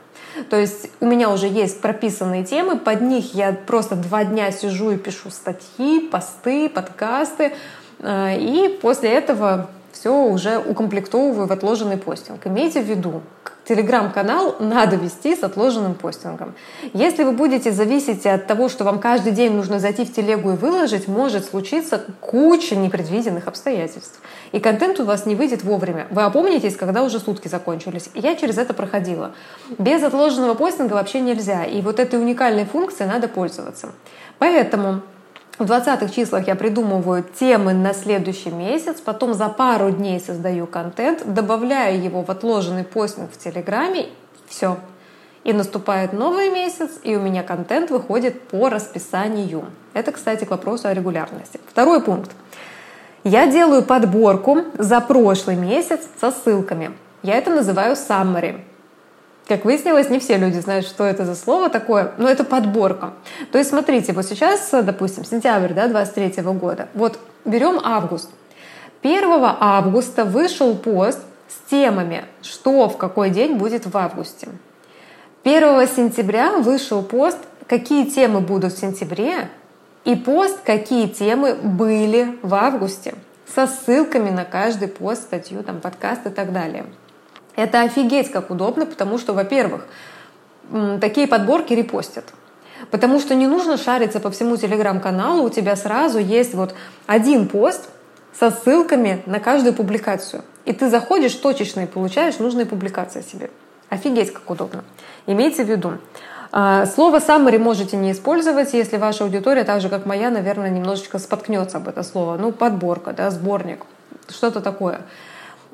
То 0.50 0.56
есть 0.56 0.90
у 1.00 1.06
меня 1.06 1.30
уже 1.30 1.48
есть 1.48 1.80
прописанные 1.80 2.44
темы, 2.44 2.78
под 2.78 3.00
них 3.00 3.34
я 3.34 3.52
просто 3.52 3.96
два 3.96 4.24
дня 4.24 4.52
сижу 4.52 4.90
и 4.90 4.96
пишу 4.96 5.30
статьи, 5.30 6.00
посты, 6.08 6.68
подкасты, 6.68 7.52
Э, 7.98 8.36
и 8.38 8.78
после 8.80 9.10
этого 9.10 9.70
все 9.92 10.10
уже 10.10 10.58
укомплектовываю 10.58 11.46
в 11.46 11.52
отложенный 11.52 11.96
постинг. 11.96 12.46
Имейте 12.46 12.82
в 12.82 12.84
виду, 12.84 13.22
телеграм-канал 13.68 14.56
надо 14.60 14.96
вести 14.96 15.34
с 15.34 15.42
отложенным 15.42 15.94
постингом. 15.94 16.54
Если 16.92 17.24
вы 17.24 17.32
будете 17.32 17.72
зависеть 17.72 18.24
от 18.26 18.46
того, 18.46 18.68
что 18.68 18.84
вам 18.84 19.00
каждый 19.00 19.32
день 19.32 19.52
нужно 19.52 19.78
зайти 19.78 20.04
в 20.04 20.14
телегу 20.14 20.52
и 20.52 20.56
выложить, 20.56 21.08
может 21.08 21.44
случиться 21.44 22.04
куча 22.20 22.76
непредвиденных 22.76 23.48
обстоятельств. 23.48 24.20
И 24.52 24.60
контент 24.60 25.00
у 25.00 25.04
вас 25.04 25.26
не 25.26 25.34
выйдет 25.34 25.64
вовремя. 25.64 26.06
Вы 26.10 26.22
опомнитесь, 26.22 26.76
когда 26.76 27.02
уже 27.02 27.18
сутки 27.18 27.48
закончились. 27.48 28.08
И 28.14 28.20
я 28.20 28.36
через 28.36 28.58
это 28.58 28.72
проходила. 28.72 29.34
Без 29.78 30.02
отложенного 30.02 30.54
постинга 30.54 30.94
вообще 30.94 31.20
нельзя. 31.20 31.64
И 31.64 31.82
вот 31.82 31.98
этой 31.98 32.20
уникальной 32.20 32.64
функцией 32.64 33.10
надо 33.10 33.26
пользоваться. 33.26 33.88
Поэтому 34.38 35.02
в 35.58 35.64
20-х 35.64 36.08
числах 36.08 36.46
я 36.46 36.54
придумываю 36.54 37.22
темы 37.22 37.72
на 37.72 37.94
следующий 37.94 38.50
месяц, 38.50 39.00
потом 39.00 39.32
за 39.32 39.48
пару 39.48 39.90
дней 39.90 40.20
создаю 40.20 40.66
контент, 40.66 41.22
добавляю 41.32 42.02
его 42.02 42.22
в 42.22 42.30
отложенный 42.30 42.84
постинг 42.84 43.32
в 43.32 43.38
Телеграме, 43.38 44.06
все. 44.46 44.76
И 45.44 45.52
наступает 45.52 46.12
новый 46.12 46.50
месяц, 46.50 46.90
и 47.02 47.16
у 47.16 47.20
меня 47.20 47.42
контент 47.42 47.90
выходит 47.90 48.42
по 48.48 48.68
расписанию. 48.68 49.64
Это, 49.94 50.12
кстати, 50.12 50.44
к 50.44 50.50
вопросу 50.50 50.88
о 50.88 50.94
регулярности. 50.94 51.58
Второй 51.68 52.02
пункт. 52.02 52.32
Я 53.24 53.46
делаю 53.46 53.82
подборку 53.82 54.58
за 54.76 55.00
прошлый 55.00 55.56
месяц 55.56 56.00
со 56.20 56.32
ссылками. 56.32 56.90
Я 57.22 57.36
это 57.36 57.50
называю 57.50 57.94
summary. 57.94 58.60
Как 59.46 59.64
выяснилось, 59.64 60.10
не 60.10 60.18
все 60.18 60.38
люди 60.38 60.58
знают, 60.58 60.86
что 60.86 61.04
это 61.04 61.24
за 61.24 61.36
слово 61.36 61.70
такое, 61.70 62.12
но 62.18 62.28
это 62.28 62.42
подборка. 62.42 63.12
То 63.52 63.58
есть, 63.58 63.70
смотрите, 63.70 64.12
вот 64.12 64.26
сейчас, 64.26 64.70
допустим, 64.70 65.24
сентябрь 65.24 65.72
да, 65.72 65.86
23 65.86 66.42
года. 66.42 66.88
Вот 66.94 67.20
берем 67.44 67.80
август. 67.82 68.28
1 69.02 69.22
августа 69.60 70.24
вышел 70.24 70.74
пост 70.74 71.20
с 71.48 71.70
темами, 71.70 72.24
что 72.42 72.88
в 72.88 72.96
какой 72.96 73.30
день 73.30 73.54
будет 73.54 73.86
в 73.86 73.96
августе. 73.96 74.48
1 75.44 75.86
сентября 75.86 76.56
вышел 76.56 77.02
пост, 77.02 77.38
какие 77.68 78.04
темы 78.06 78.40
будут 78.40 78.72
в 78.72 78.80
сентябре, 78.80 79.48
и 80.04 80.16
пост, 80.16 80.58
какие 80.64 81.06
темы 81.06 81.54
были 81.54 82.36
в 82.42 82.52
августе, 82.52 83.14
со 83.54 83.68
ссылками 83.68 84.30
на 84.30 84.44
каждый 84.44 84.88
пост, 84.88 85.22
статью, 85.22 85.62
там, 85.62 85.80
подкаст 85.80 86.26
и 86.26 86.30
так 86.30 86.52
далее. 86.52 86.84
Это 87.56 87.80
офигеть 87.80 88.30
как 88.30 88.50
удобно, 88.50 88.86
потому 88.86 89.18
что, 89.18 89.32
во-первых, 89.32 89.86
такие 91.00 91.26
подборки 91.26 91.72
репостят. 91.72 92.24
Потому 92.90 93.18
что 93.18 93.34
не 93.34 93.46
нужно 93.46 93.78
шариться 93.78 94.20
по 94.20 94.30
всему 94.30 94.56
телеграм-каналу, 94.56 95.44
у 95.44 95.50
тебя 95.50 95.76
сразу 95.76 96.18
есть 96.18 96.54
вот 96.54 96.74
один 97.06 97.48
пост 97.48 97.88
со 98.38 98.50
ссылками 98.50 99.22
на 99.26 99.40
каждую 99.40 99.72
публикацию. 99.72 100.44
И 100.66 100.72
ты 100.72 100.90
заходишь 100.90 101.34
точечно 101.34 101.80
и 101.80 101.86
получаешь 101.86 102.38
нужные 102.38 102.66
публикации 102.66 103.22
себе. 103.22 103.50
Офигеть, 103.88 104.32
как 104.32 104.50
удобно. 104.50 104.84
Имейте 105.26 105.64
в 105.64 105.68
виду. 105.68 105.92
А, 106.52 106.86
слово 106.86 107.18
summary 107.18 107.58
можете 107.58 107.96
не 107.96 108.12
использовать, 108.12 108.74
если 108.74 108.96
ваша 108.96 109.24
аудитория, 109.24 109.64
так 109.64 109.80
же 109.80 109.88
как 109.88 110.06
моя, 110.06 110.30
наверное, 110.30 110.70
немножечко 110.70 111.18
споткнется 111.18 111.78
об 111.78 111.88
это 111.88 112.02
слово. 112.02 112.36
Ну, 112.36 112.52
подборка, 112.52 113.12
да, 113.12 113.30
сборник, 113.30 113.84
что-то 114.28 114.60
такое. 114.60 115.00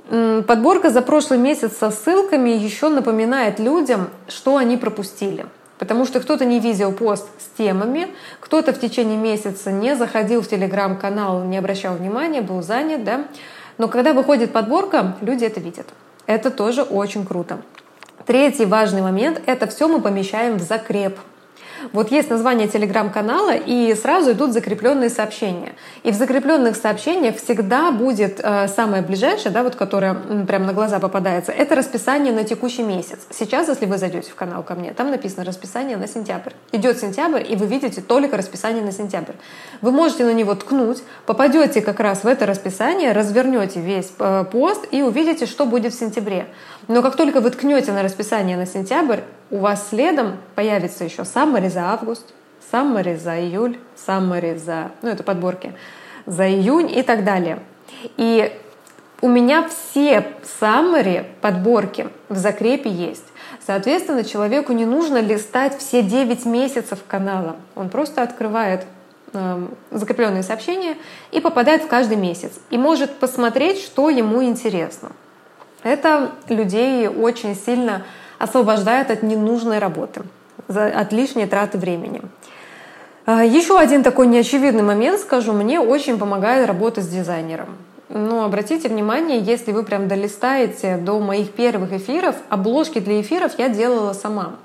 Подборка 0.09 0.91
за 0.91 1.01
прошлый 1.01 1.39
месяц 1.39 1.77
со 1.77 1.91
ссылками 1.91 2.51
еще 2.51 2.89
напоминает 2.89 3.59
людям, 3.59 4.11
что 4.29 4.57
они 4.57 4.77
пропустили. 4.77 5.47
Потому 5.79 6.05
что 6.05 6.21
кто-то 6.21 6.45
не 6.45 6.61
видел 6.61 6.93
пост 6.93 7.27
с 7.39 7.57
темами, 7.57 8.09
кто-то 8.41 8.73
в 8.73 8.81
течение 8.81 9.17
месяца 9.17 9.73
не 9.73 9.97
заходил 9.97 10.43
в 10.43 10.49
телеграм-канал, 10.49 11.45
не 11.45 11.59
обращал 11.59 11.95
внимания, 11.95 12.41
был 12.41 12.63
занят, 12.63 13.05
да. 13.05 13.25
Но 13.79 13.89
когда 13.89 14.13
выходит 14.13 14.53
подборка, 14.53 15.17
люди 15.21 15.45
это 15.45 15.61
видят. 15.61 15.87
Это 16.27 16.51
тоже 16.51 16.83
очень 16.83 17.27
круто. 17.27 17.63
Третий 18.27 18.65
важный 18.65 19.03
момент— 19.03 19.41
это 19.47 19.67
все 19.67 19.89
мы 19.89 20.01
помещаем 20.01 20.59
в 20.59 20.63
закреп— 20.63 21.19
вот 21.93 22.11
есть 22.11 22.31
название 22.31 22.69
телеграм-канала, 22.69 23.55
и 23.55 23.95
сразу 23.95 24.33
идут 24.33 24.53
закрепленные 24.53 25.11
сообщения. 25.11 25.73
И 26.03 26.11
в 26.11 26.15
закрепленных 26.15 26.77
сообщениях 26.77 27.37
всегда 27.37 27.91
будет 27.91 28.41
э, 28.43 28.69
самое 28.69 29.03
ближайшее, 29.03 29.53
да, 29.53 29.63
вот 29.63 29.75
которое 29.75 30.15
прямо 30.47 30.67
на 30.67 30.73
глаза 30.73 30.99
попадается, 30.99 31.53
это 31.53 31.75
расписание 31.75 32.33
на 32.33 32.45
текущий 32.45 32.83
месяц. 32.83 33.21
Сейчас, 33.31 33.69
если 33.69 33.87
вы 33.87 33.99
зайдете 33.99 34.31
в 34.31 34.35
канал 34.35 34.63
ко 34.63 34.75
мне, 34.75 34.93
там 34.93 35.11
написано 35.11 35.45
расписание 35.45 35.97
на 35.97 36.07
сентябрь. 36.07 36.53
Идет 36.73 36.99
сентябрь, 36.99 37.43
и 37.49 37.57
вы 37.57 37.67
видите 37.67 38.01
только 38.01 38.37
расписание 38.37 38.83
на 38.83 38.93
сентябрь. 38.93 39.35
Вы 39.81 39.93
можете 39.93 40.25
на 40.25 40.33
него 40.33 40.55
ткнуть, 40.55 41.03
попадете 41.27 41.81
как 41.81 42.01
раз 42.01 42.25
в 42.25 42.27
это 42.27 42.47
расписание, 42.47 43.13
развернете 43.13 43.81
весь 43.81 44.13
э, 44.19 44.45
пост 44.51 44.87
и 44.91 45.03
увидите, 45.03 45.47
что 45.47 45.67
будет 45.67 45.93
в 45.93 45.99
сентябре. 45.99 46.47
Но 46.89 47.03
как 47.03 47.17
только 47.17 47.41
вы 47.41 47.51
ткнете 47.51 47.93
на 47.93 48.03
расписание 48.03 48.57
на 48.57 48.67
сентябрь, 48.67 49.21
у 49.53 49.59
вас 49.59 49.91
следом 49.91 50.39
появится 50.57 51.05
еще 51.05 51.23
summary 51.23 51.69
за 51.69 51.91
август, 51.91 52.35
summary 52.73 53.19
за 53.19 53.39
июль, 53.39 53.79
summary 53.95 54.57
за, 54.59 54.91
ну 55.03 55.11
это 55.11 55.23
подборки, 55.23 55.75
за 56.25 56.49
июнь 56.49 56.91
и 56.91 57.03
так 57.03 57.23
далее. 57.23 57.61
И 58.17 58.51
у 59.21 59.29
меня 59.29 59.69
все 59.69 60.27
summary, 60.61 61.27
подборки 61.43 62.09
в 62.31 62.37
закрепе 62.37 62.91
есть. 62.91 63.27
Соответственно, 63.65 64.25
человеку 64.25 64.73
не 64.73 64.87
нужно 64.87 65.19
листать 65.19 65.79
все 65.79 66.03
9 66.03 66.47
месяцев 66.47 67.01
канала. 67.07 67.57
Он 67.77 67.91
просто 67.91 68.23
открывает 68.23 68.87
э, 69.35 69.67
закрепленные 69.91 70.43
сообщения 70.43 70.97
и 71.31 71.41
попадает 71.41 71.83
в 71.83 71.89
каждый 71.89 72.17
месяц. 72.17 72.53
И 72.71 72.79
может 72.79 73.19
посмотреть, 73.19 73.81
что 73.81 74.09
ему 74.09 74.43
интересно. 74.43 75.13
Это 75.83 76.33
людей 76.49 77.07
очень 77.07 77.55
сильно 77.55 78.03
освобождает 78.43 79.11
от 79.13 79.23
ненужной 79.23 79.79
работы, 79.79 80.23
от 80.67 81.13
лишней 81.13 81.47
траты 81.47 81.79
времени. 81.79 82.23
А, 83.25 83.45
Еще 83.45 83.79
один 83.79 84.03
такой 84.03 84.27
неочевидный 84.27 84.83
момент, 84.83 85.21
скажу, 85.21 85.53
мне 85.53 85.79
очень 85.79 86.19
помогает 86.19 86.67
работа 86.67 87.03
с 87.03 87.09
дизайнером. 87.09 87.77
Но 88.09 88.45
обратите 88.45 88.89
внимание, 88.89 89.39
если 89.39 89.71
вы 89.71 89.85
прям 89.85 90.09
долистаете 90.09 90.97
до 90.97 91.21
моих 91.21 91.53
первых 91.53 91.93
эфиров, 91.93 92.35
обложки 92.49 92.99
для 92.99 93.21
эфиров 93.21 93.53
я 93.59 93.69
делала 93.69 94.13
сама. 94.13 94.57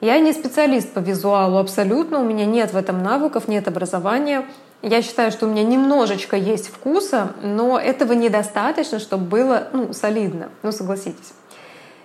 Я 0.00 0.18
не 0.18 0.32
специалист 0.32 0.92
по 0.92 0.98
визуалу 0.98 1.58
абсолютно, 1.58 2.18
у 2.18 2.24
меня 2.24 2.46
нет 2.46 2.72
в 2.72 2.76
этом 2.76 3.00
навыков, 3.02 3.46
нет 3.46 3.68
образования. 3.68 4.44
Я 4.82 5.02
считаю, 5.02 5.30
что 5.30 5.46
у 5.46 5.48
меня 5.48 5.62
немножечко 5.62 6.36
есть 6.36 6.66
вкуса, 6.66 7.32
но 7.42 7.78
этого 7.78 8.12
недостаточно, 8.12 8.98
чтобы 8.98 9.24
было 9.24 9.68
ну, 9.72 9.92
солидно. 9.92 10.48
Ну, 10.62 10.72
согласитесь. 10.72 11.32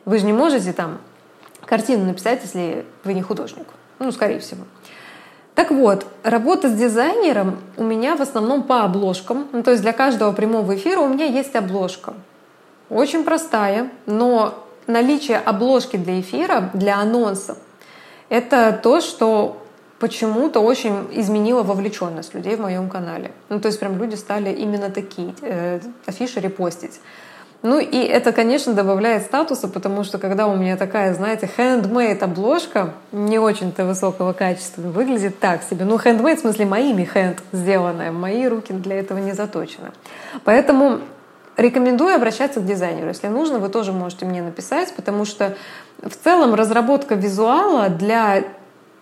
Вы 0.06 0.20
же 0.20 0.26
не 0.26 0.34
можете 0.34 0.74
там 0.74 1.00
картину 1.66 2.06
написать, 2.06 2.42
если 2.44 2.86
вы 3.04 3.14
не 3.14 3.22
художник. 3.22 3.68
Ну, 4.00 4.12
скорее 4.12 4.40
всего. 4.40 4.64
Так 5.56 5.72
вот, 5.72 6.06
работа 6.24 6.70
с 6.70 6.74
дизайнером 6.74 7.60
у 7.76 7.84
меня 7.84 8.16
в 8.16 8.22
основном 8.22 8.64
по 8.64 8.84
обложкам. 8.84 9.48
Ну, 9.52 9.62
то 9.62 9.72
есть 9.72 9.84
для 9.84 9.94
каждого 9.94 10.32
прямого 10.32 10.76
эфира 10.76 11.00
у 11.02 11.10
меня 11.10 11.26
есть 11.26 11.56
обложка. 11.56 12.14
Очень 12.90 13.24
простая, 13.24 13.90
но 14.06 14.66
наличие 14.88 15.38
обложки 15.38 15.98
для 15.98 16.20
эфира, 16.22 16.70
для 16.74 16.98
анонса, 16.98 17.58
это 18.30 18.80
то, 18.82 19.02
что 19.02 19.62
почему-то 20.00 20.62
очень 20.62 21.08
изменило 21.12 21.62
вовлеченность 21.62 22.34
людей 22.34 22.56
в 22.56 22.62
моем 22.62 22.90
канале. 22.90 23.32
Ну, 23.50 23.60
то 23.60 23.68
есть 23.68 23.80
прям 23.80 23.98
люди 23.98 24.16
стали 24.16 24.52
именно 24.52 24.90
такие 24.90 25.36
э, 25.42 25.80
афиши 26.06 26.40
репостить. 26.40 27.00
Ну 27.62 27.80
и 27.80 27.98
это, 27.98 28.32
конечно, 28.32 28.74
добавляет 28.74 29.24
статуса, 29.24 29.68
потому 29.68 30.06
что 30.06 30.18
когда 30.18 30.48
у 30.48 30.56
меня 30.56 30.78
такая, 30.78 31.14
знаете, 31.14 31.50
handmade 31.58 32.24
обложка, 32.24 32.94
не 33.12 33.38
очень-то 33.38 33.86
высокого 33.86 34.32
качества, 34.32 34.82
выглядит 34.82 35.40
так 35.40 35.64
себе. 35.64 35.84
Ну, 35.84 35.98
handmade 35.98 36.38
в 36.38 36.40
смысле 36.40 36.66
моими 36.66 37.10
hand 37.14 37.40
сделанная, 37.52 38.14
мои 38.14 38.48
руки 38.48 38.72
для 38.72 39.00
этого 39.00 39.18
не 39.18 39.34
заточены. 39.34 39.92
Поэтому 40.46 41.00
рекомендую 41.58 42.16
обращаться 42.16 42.62
к 42.62 42.66
дизайнеру. 42.66 43.10
Если 43.10 43.28
нужно, 43.28 43.60
вы 43.60 43.68
тоже 43.68 43.92
можете 43.92 44.26
мне 44.26 44.42
написать, 44.42 44.94
потому 44.96 45.26
что 45.26 45.58
в 46.02 46.16
целом 46.16 46.54
разработка 46.54 47.16
визуала 47.16 47.90
для 47.90 48.44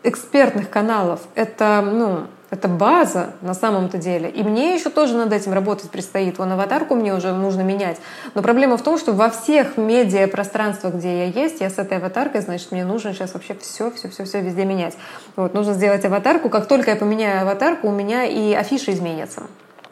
экспертных 0.02 0.70
каналов— 0.70 1.22
это, 1.36 1.84
ну, 1.86 2.28
это 2.50 2.68
база 2.68 3.32
на 3.42 3.54
самом-то 3.54 3.98
деле. 3.98 4.30
И 4.30 4.42
мне 4.42 4.74
еще 4.74 4.90
тоже 4.90 5.16
над 5.16 5.34
этим 5.34 5.54
работать 5.54 5.90
предстоит. 5.90 6.38
Вон 6.38 6.52
аватарку 6.54 6.96
мне 6.96 7.14
уже 7.14 7.34
нужно 7.34 7.62
менять. 7.62 7.98
Но 8.36 8.42
проблема 8.42 8.78
в 8.78 8.84
том, 8.84 8.98
что 8.98 9.12
во 9.12 9.30
всех 9.30 9.76
медиапространствах, 9.76 10.96
где 10.96 11.26
я 11.26 11.44
есть, 11.44 11.60
я 11.60 11.70
с 11.70 11.78
этой 11.78 11.98
аватаркой, 11.98 12.42
значит, 12.42 12.72
мне 12.72 12.86
нужно 12.86 13.14
сейчас 13.14 13.34
вообще 13.34 13.56
все, 13.56 13.92
все, 13.92 14.10
все, 14.10 14.24
все 14.24 14.42
везде 14.42 14.64
менять. 14.64 14.96
Вот, 15.36 15.54
нужно 15.54 15.74
сделать 15.74 16.06
аватарку. 16.06 16.50
Как 16.50 16.68
только 16.68 16.92
я 16.92 16.96
поменяю 16.96 17.42
аватарку, 17.42 17.90
у 17.90 17.92
меня 17.92 18.24
и 18.24 18.54
афиши 18.54 18.92
изменятся. 18.92 19.44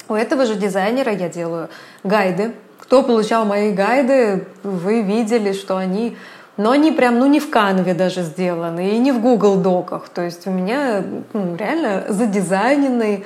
У 0.08 0.14
этого 0.14 0.46
же 0.46 0.56
дизайнера 0.56 1.12
я 1.12 1.28
делаю 1.28 1.70
гайды. 2.04 2.54
Кто 2.80 3.02
получал 3.02 3.46
мои 3.46 3.72
гайды, 3.72 4.46
вы 4.64 5.02
видели, 5.02 5.54
что 5.54 5.76
они 5.76 6.16
но 6.58 6.72
они 6.72 6.92
прям, 6.92 7.20
ну, 7.20 7.26
не 7.26 7.40
в 7.40 7.50
канве 7.50 7.94
даже 7.94 8.22
сделаны, 8.22 8.96
и 8.96 8.98
не 8.98 9.12
в 9.12 9.22
Google 9.22 9.58
Доках. 9.58 10.10
То 10.10 10.22
есть 10.22 10.48
у 10.48 10.52
меня 10.52 11.04
ну, 11.34 11.56
реально 11.56 12.06
задизайненный 12.10 13.26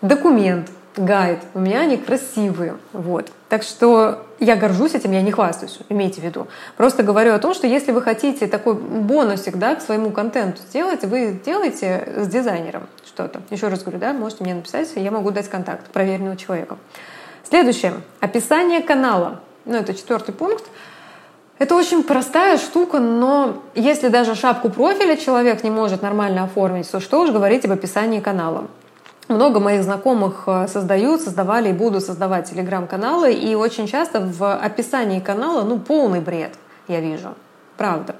документ, 0.00 0.70
гайд. 0.96 1.40
У 1.54 1.60
меня 1.60 1.80
они 1.80 1.96
красивые. 1.96 2.76
Вот. 2.92 3.30
Так 3.48 3.62
что 3.62 4.26
я 4.38 4.56
горжусь 4.56 4.94
этим, 4.94 5.12
я 5.12 5.22
не 5.22 5.32
хвастаюсь, 5.32 5.78
имейте 5.88 6.20
в 6.20 6.24
виду. 6.24 6.48
Просто 6.76 7.02
говорю 7.02 7.34
о 7.34 7.38
том, 7.38 7.54
что 7.54 7.66
если 7.66 7.92
вы 7.92 8.02
хотите 8.02 8.46
такой 8.46 8.74
бонусик 8.74 9.56
да, 9.56 9.74
к 9.74 9.82
своему 9.82 10.10
контенту 10.10 10.62
сделать, 10.62 11.04
вы 11.04 11.38
делаете 11.44 12.08
с 12.16 12.28
дизайнером 12.28 12.86
что-то. 13.06 13.40
Еще 13.50 13.68
раз 13.68 13.82
говорю, 13.82 13.98
да, 13.98 14.12
можете 14.12 14.44
мне 14.44 14.54
написать, 14.54 14.90
я 14.96 15.10
могу 15.10 15.30
дать 15.30 15.48
контакт 15.48 15.86
проверенного 15.90 16.36
человека. 16.36 16.78
Следующее. 17.48 17.94
Описание 18.20 18.80
канала. 18.80 19.40
Ну, 19.64 19.76
это 19.76 19.94
четвертый 19.94 20.32
пункт. 20.32 20.64
Это 21.60 21.74
очень 21.74 22.04
простая 22.04 22.56
штука, 22.56 23.00
но 23.00 23.62
если 23.74 24.08
даже 24.08 24.34
шапку 24.34 24.70
профиля 24.70 25.14
человек 25.14 25.62
не 25.62 25.68
может 25.68 26.00
нормально 26.00 26.44
оформить, 26.44 26.90
то 26.90 27.00
что 27.00 27.20
уж 27.20 27.30
говорить 27.30 27.66
об 27.66 27.72
описании 27.72 28.20
канала. 28.20 28.68
Много 29.28 29.60
моих 29.60 29.82
знакомых 29.82 30.44
э, 30.46 30.68
создают, 30.68 31.20
создавали 31.20 31.68
и 31.68 31.74
будут 31.74 32.02
создавать 32.02 32.48
телеграм-каналы, 32.48 33.34
и 33.34 33.54
очень 33.54 33.86
часто 33.86 34.20
в 34.20 34.54
описании 34.56 35.20
канала, 35.20 35.62
ну, 35.62 35.78
полный 35.78 36.20
бред, 36.20 36.54
я 36.88 37.00
вижу. 37.00 37.34
Правда. 37.76 38.16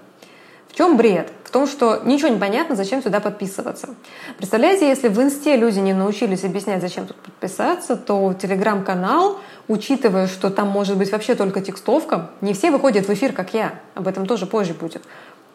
В 0.68 0.76
чем 0.76 0.99
бред? 0.99 1.32
В 1.50 1.52
том, 1.52 1.66
что 1.66 2.02
ничего 2.04 2.28
не 2.28 2.38
понятно, 2.38 2.76
зачем 2.76 3.02
сюда 3.02 3.19
подписываться. 3.19 3.88
Представляете, 4.37 4.87
если 4.87 5.09
в 5.09 5.21
инсте 5.21 5.57
люди 5.57 5.80
не 5.80 5.92
научились 5.92 6.45
объяснять, 6.45 6.80
зачем 6.80 7.09
тут 7.09 7.16
подписаться, 7.16 7.97
то 7.97 8.33
телеграм-канал, 8.40 9.40
учитывая, 9.66 10.29
что 10.29 10.51
там 10.51 10.68
может 10.68 10.96
быть 10.96 11.11
вообще 11.11 11.35
только 11.35 11.61
текстовка, 11.61 12.31
не 12.40 12.53
все 12.53 12.70
выходят 12.70 13.09
в 13.09 13.12
эфир, 13.12 13.33
как 13.33 13.53
я. 13.53 13.81
Об 13.96 14.07
этом 14.07 14.27
тоже 14.27 14.46
позже 14.46 14.74
будет. 14.74 15.03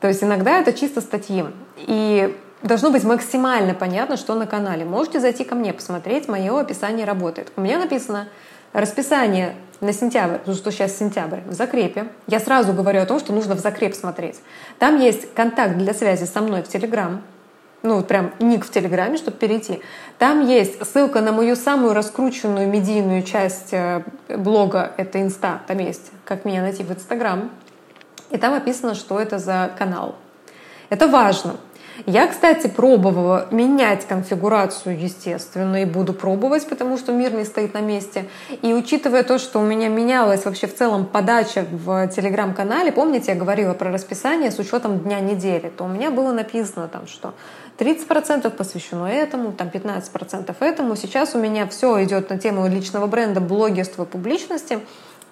То 0.01 0.09
есть 0.09 0.21
иногда 0.21 0.59
это 0.59 0.73
чисто 0.73 0.99
статьи. 0.99 1.45
И 1.77 2.37
должно 2.61 2.91
быть 2.91 3.05
максимально 3.05 3.73
понятно, 3.73 4.17
что 4.17 4.35
на 4.35 4.47
канале. 4.47 4.83
Можете 4.83 5.21
зайти 5.21 5.45
ко 5.45 5.55
мне, 5.55 5.71
посмотреть, 5.71 6.27
мое 6.27 6.59
описание 6.59 7.05
работает. 7.05 7.53
У 7.55 7.61
меня 7.61 7.79
написано 7.79 8.27
расписание 8.73 9.55
на 9.85 9.93
сентябрь, 9.93 10.37
потому 10.39 10.57
что 10.57 10.71
сейчас 10.71 10.97
сентябрь, 10.97 11.39
в 11.45 11.53
закрепе. 11.53 12.07
Я 12.27 12.39
сразу 12.39 12.73
говорю 12.73 13.01
о 13.01 13.05
том, 13.05 13.19
что 13.19 13.33
нужно 13.33 13.55
в 13.55 13.59
закреп 13.59 13.95
смотреть. 13.95 14.39
Там 14.79 14.99
есть 14.99 15.33
контакт 15.33 15.77
для 15.77 15.93
связи 15.93 16.25
со 16.25 16.41
мной 16.41 16.63
в 16.63 16.67
Телеграм, 16.67 17.21
ну, 17.85 18.01
прям 18.01 18.31
ник 18.39 18.65
в 18.65 18.71
Телеграме, 18.71 19.17
чтобы 19.17 19.37
перейти. 19.37 19.79
Там 20.17 20.45
есть 20.45 20.83
ссылка 20.85 21.21
на 21.21 21.31
мою 21.31 21.55
самую 21.55 21.93
раскрученную 21.93 22.67
медийную 22.67 23.21
часть 23.21 23.73
э, 23.73 24.03
блога, 24.27 24.93
это 24.97 25.21
Инста, 25.21 25.61
там 25.67 25.77
есть, 25.77 26.11
как 26.25 26.45
меня 26.45 26.61
найти 26.61 26.83
в 26.83 26.91
Инстаграм. 26.91 27.51
И 28.31 28.37
там 28.37 28.55
описано, 28.55 28.95
что 28.95 29.19
это 29.19 29.37
за 29.37 29.71
канал. 29.77 30.15
Это 30.89 31.07
важно. 31.07 31.57
Я, 32.05 32.27
кстати, 32.27 32.67
пробовала 32.67 33.47
менять 33.51 34.05
конфигурацию, 34.05 34.99
естественно, 34.99 35.81
и 35.81 35.85
буду 35.85 36.13
пробовать, 36.13 36.67
потому 36.67 36.97
что 36.97 37.13
мир 37.13 37.33
не 37.33 37.45
стоит 37.45 37.73
на 37.73 37.79
месте. 37.79 38.25
И 38.61 38.73
учитывая 38.73 39.23
то, 39.23 39.37
что 39.37 39.59
у 39.59 39.63
меня 39.63 39.87
менялась 39.87 40.45
вообще 40.45 40.67
в 40.67 40.75
целом 40.75 41.05
подача 41.05 41.65
в 41.71 42.07
телеграм-канале, 42.09 42.91
помните, 42.91 43.31
я 43.31 43.37
говорила 43.37 43.73
про 43.73 43.91
расписание 43.91 44.51
с 44.51 44.59
учетом 44.59 44.99
дня 44.99 45.19
недели, 45.21 45.69
то 45.69 45.85
у 45.85 45.87
меня 45.87 46.11
было 46.11 46.31
написано 46.33 46.89
там, 46.89 47.07
что 47.07 47.33
30% 47.77 48.49
посвящено 48.51 49.05
этому, 49.05 49.53
там 49.53 49.69
15% 49.69 50.55
этому. 50.59 50.95
Сейчас 50.95 51.33
у 51.33 51.39
меня 51.39 51.65
все 51.67 52.03
идет 52.03 52.29
на 52.29 52.37
тему 52.37 52.67
личного 52.67 53.07
бренда, 53.07 53.39
блогерства, 53.41 54.05
публичности. 54.05 54.79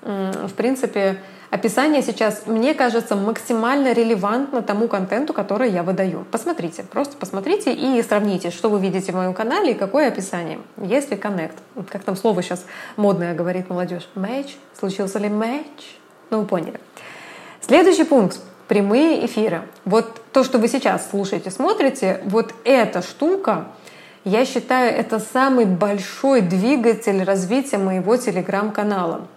В 0.01 0.53
принципе, 0.57 1.17
описание 1.53 2.01
сейчас, 2.01 2.47
мне 2.47 2.73
кажется, 2.73 3.15
максимально 3.15 3.93
релевантно 3.93 4.63
тому 4.63 4.87
контенту, 4.87 5.33
который 5.33 5.69
я 5.69 5.83
выдаю. 5.83 6.25
Посмотрите, 6.31 6.81
просто 6.83 7.15
посмотрите 7.15 7.71
и 7.71 8.01
сравните, 8.01 8.49
что 8.49 8.69
вы 8.69 8.79
видите 8.79 9.11
в 9.11 9.15
моем 9.15 9.35
канале 9.35 9.71
и 9.71 9.75
какое 9.75 10.07
описание. 10.07 10.59
Есть 10.77 11.11
ли 11.11 11.17
коннект? 11.17 11.55
Как 11.89 12.03
там 12.03 12.15
слово 12.15 12.41
сейчас 12.41 12.65
модное 12.95 13.35
говорит 13.35 13.69
молодежь? 13.69 14.09
Матч? 14.15 14.55
Случился 14.79 15.19
ли 15.19 15.29
матч? 15.29 15.97
Ну, 16.31 16.39
вы 16.39 16.45
поняли. 16.45 16.79
Следующий 17.61 18.03
пункт 18.03 18.39
прямые 18.67 19.23
эфиры. 19.27 19.61
Вот 19.85 20.21
то, 20.31 20.43
что 20.43 20.57
вы 20.57 20.67
сейчас 20.67 21.11
слушаете, 21.11 21.51
смотрите, 21.51 22.21
вот 22.25 22.51
эта 22.63 23.03
штука, 23.03 23.67
я 24.23 24.45
считаю, 24.45 24.91
это 24.91 25.19
самый 25.19 25.65
большой 25.65 26.41
двигатель 26.41 27.23
развития 27.23 27.77
моего 27.77 28.17
телеграм-канала. 28.17 29.27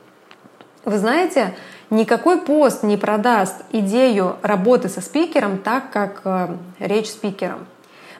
Вы 0.86 0.98
знаете, 0.98 1.54
Никакой 1.90 2.40
пост 2.40 2.82
не 2.82 2.96
продаст 2.96 3.62
идею 3.70 4.36
работы 4.42 4.88
со 4.88 5.00
спикером 5.00 5.58
так, 5.58 5.92
как 5.92 6.20
э, 6.24 6.48
речь 6.80 7.08
спикера. 7.08 7.58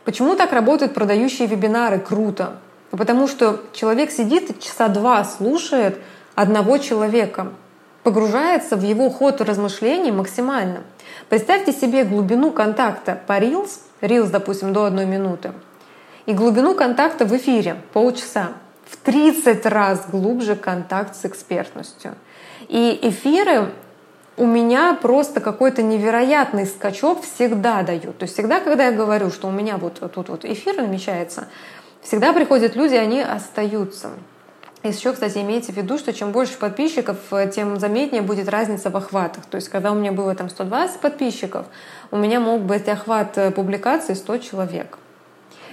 Почему 0.04 0.36
так 0.36 0.52
работают 0.52 0.94
продающие 0.94 1.48
вебинары? 1.48 1.98
Круто. 1.98 2.58
Потому 2.92 3.26
что 3.26 3.60
человек 3.72 4.12
сидит 4.12 4.60
часа 4.60 4.86
два 4.86 5.24
слушает 5.24 5.98
одного 6.36 6.78
человека, 6.78 7.48
погружается 8.04 8.76
в 8.76 8.84
его 8.84 9.10
ход 9.10 9.40
размышлений 9.40 10.12
максимально. 10.12 10.82
Представьте 11.28 11.72
себе 11.72 12.04
глубину 12.04 12.52
контакта 12.52 13.20
по 13.26 13.32
Reels, 13.32 13.80
Reels, 14.00 14.30
допустим, 14.30 14.72
до 14.72 14.84
одной 14.84 15.06
минуты, 15.06 15.50
и 16.26 16.32
глубину 16.32 16.74
контакта 16.76 17.24
в 17.24 17.36
эфире 17.36 17.76
полчаса. 17.92 18.50
В 18.88 18.96
30 18.98 19.66
раз 19.66 20.06
глубже 20.08 20.54
контакт 20.54 21.16
с 21.16 21.24
экспертностью. 21.24 22.14
И 22.68 22.98
эфиры 23.02 23.72
у 24.36 24.46
меня 24.46 24.98
просто 25.00 25.40
какой-то 25.40 25.82
невероятный 25.82 26.66
скачок 26.66 27.22
всегда 27.22 27.82
дают. 27.82 28.18
То 28.18 28.24
есть 28.24 28.34
всегда, 28.34 28.60
когда 28.60 28.86
я 28.86 28.92
говорю, 28.92 29.30
что 29.30 29.48
у 29.48 29.50
меня 29.50 29.76
вот 29.76 30.00
тут 30.12 30.28
вот 30.28 30.44
эфир 30.44 30.76
намечается, 30.76 31.48
всегда 32.02 32.32
приходят 32.32 32.76
люди, 32.76 32.94
они 32.94 33.22
остаются. 33.22 34.10
И 34.82 34.88
еще, 34.88 35.12
кстати, 35.12 35.38
имейте 35.38 35.72
в 35.72 35.76
виду, 35.76 35.96
что 35.98 36.12
чем 36.12 36.32
больше 36.32 36.58
подписчиков, 36.58 37.16
тем 37.54 37.80
заметнее 37.80 38.22
будет 38.22 38.48
разница 38.48 38.90
в 38.90 38.96
охватах. 38.96 39.46
То 39.46 39.56
есть, 39.56 39.68
когда 39.68 39.90
у 39.90 39.94
меня 39.94 40.12
было 40.12 40.34
там 40.34 40.50
120 40.50 41.00
подписчиков, 41.00 41.66
у 42.10 42.16
меня 42.16 42.38
мог 42.40 42.60
быть 42.60 42.88
охват 42.88 43.38
публикации 43.54 44.14
100 44.14 44.38
человек. 44.38 44.98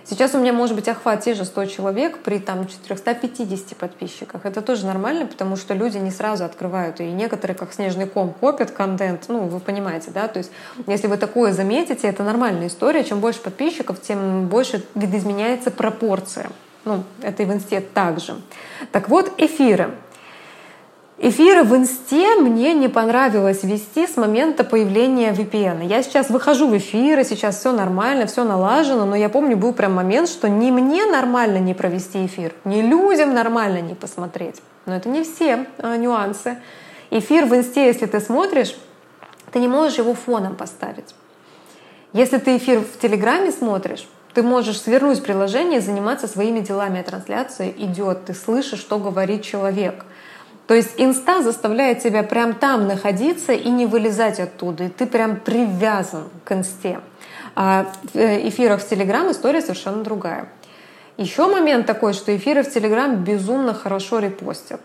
Сейчас 0.06 0.36
у 0.36 0.40
меня 0.40 0.52
может 0.52 0.76
быть 0.76 0.88
охват 0.90 1.22
те 1.22 1.34
же 1.34 1.46
100 1.46 1.66
человек 1.66 2.20
при 2.20 2.40
там 2.40 2.68
450 2.68 3.78
подписчиках. 3.78 4.46
Это 4.46 4.62
тоже 4.62 4.86
нормально, 4.86 5.26
потому 5.26 5.56
что 5.56 5.74
люди 5.74 5.98
не 5.98 6.12
сразу 6.12 6.44
открывают. 6.44 7.00
И 7.00 7.06
некоторые, 7.06 7.56
как 7.56 7.74
снежный 7.74 8.06
ком, 8.06 8.34
копят 8.34 8.72
контент. 8.72 9.26
Ну, 9.30 9.46
вы 9.46 9.60
понимаете, 9.60 10.12
да? 10.12 10.28
То 10.28 10.40
есть, 10.40 10.52
если 10.88 11.08
вы 11.08 11.18
такое 11.18 11.54
заметите, 11.54 12.08
это 12.08 12.24
нормальная 12.24 12.68
история. 12.68 13.04
Чем 13.04 13.22
больше 13.22 13.40
подписчиков, 13.40 14.02
тем 14.02 14.48
больше 14.48 14.84
видоизменяется 14.94 15.72
пропорция. 15.72 16.50
Ну, 16.86 17.04
это 17.22 17.44
и 17.44 17.46
в 17.46 17.54
инсте 17.54 17.80
также. 17.80 18.36
Так 18.92 19.08
вот, 19.08 19.32
эфиры. 19.38 19.96
Эфиры 21.26 21.64
в 21.64 21.74
инсте 21.74 22.36
мне 22.36 22.74
не 22.74 22.90
понравилось 22.90 23.64
вести 23.64 24.08
с 24.08 24.18
момента 24.18 24.66
появления 24.66 25.32
VPN. 25.32 25.88
Я 25.88 26.04
сейчас 26.04 26.30
выхожу 26.30 26.68
в 26.68 26.78
эфиры, 26.78 27.24
сейчас 27.24 27.60
все 27.60 27.72
нормально, 27.72 28.26
все 28.26 28.44
налажено, 28.44 29.06
но 29.06 29.16
я 29.16 29.30
помню, 29.30 29.56
был 29.56 29.72
прям 29.72 29.94
момент, 29.94 30.28
что 30.28 30.50
ни 30.50 30.70
мне 30.70 31.06
нормально 31.06 31.60
не 31.60 31.74
провести 31.74 32.26
эфир, 32.26 32.54
ни 32.66 32.82
людям 32.82 33.34
нормально 33.34 33.80
не 33.80 33.96
посмотреть. 33.96 34.62
Но 34.86 34.98
это 34.98 35.08
не 35.08 35.24
все 35.24 35.66
а, 35.78 35.96
нюансы. 35.96 36.58
Эфир 37.10 37.46
в 37.46 37.56
инсте, 37.56 37.86
если 37.86 38.06
ты 38.06 38.20
смотришь, 38.20 38.76
ты 39.54 39.60
не 39.60 39.70
можешь 39.70 40.00
его 40.00 40.16
фоном 40.16 40.58
поставить. 40.58 41.16
Если 42.12 42.38
ты 42.38 42.58
эфир 42.58 42.82
в 42.82 43.00
Телеграме 43.00 43.54
смотришь, 43.54 44.10
ты 44.34 44.44
можешь 44.44 44.82
свернуть 44.82 45.24
приложение 45.24 45.80
и 45.80 45.82
заниматься 45.82 46.28
своими 46.28 46.60
делами, 46.60 47.00
а 47.00 47.04
трансляция 47.04 47.70
идет, 47.70 48.26
ты 48.26 48.34
слышишь, 48.34 48.80
что 48.80 49.00
говорит 49.00 49.44
человек. 49.44 50.04
То 50.68 50.74
есть 50.74 50.94
инста 50.98 51.42
заставляет 51.42 52.00
тебя 52.00 52.24
прям 52.24 52.54
там 52.54 52.88
находиться 52.88 53.52
и 53.54 53.70
не 53.70 53.86
вылезать 53.86 54.40
оттуда, 54.40 54.86
и 54.86 54.90
ты 54.90 55.06
прям 55.06 55.38
привязан 55.38 56.30
к 56.46 56.52
инсте. 56.54 57.00
А 57.56 57.92
в 58.14 58.18
э, 58.18 58.48
эфирах 58.48 58.82
в 58.82 58.88
Телеграм 58.88 59.30
история 59.30 59.62
совершенно 59.62 60.04
другая. 60.04 60.48
Еще 61.18 61.48
момент 61.48 61.86
такой, 61.86 62.14
что 62.14 62.36
эфиры 62.36 62.64
в 62.64 62.74
Телеграм 62.74 63.24
безумно 63.24 63.74
хорошо 63.74 64.20
репостят. 64.20 64.82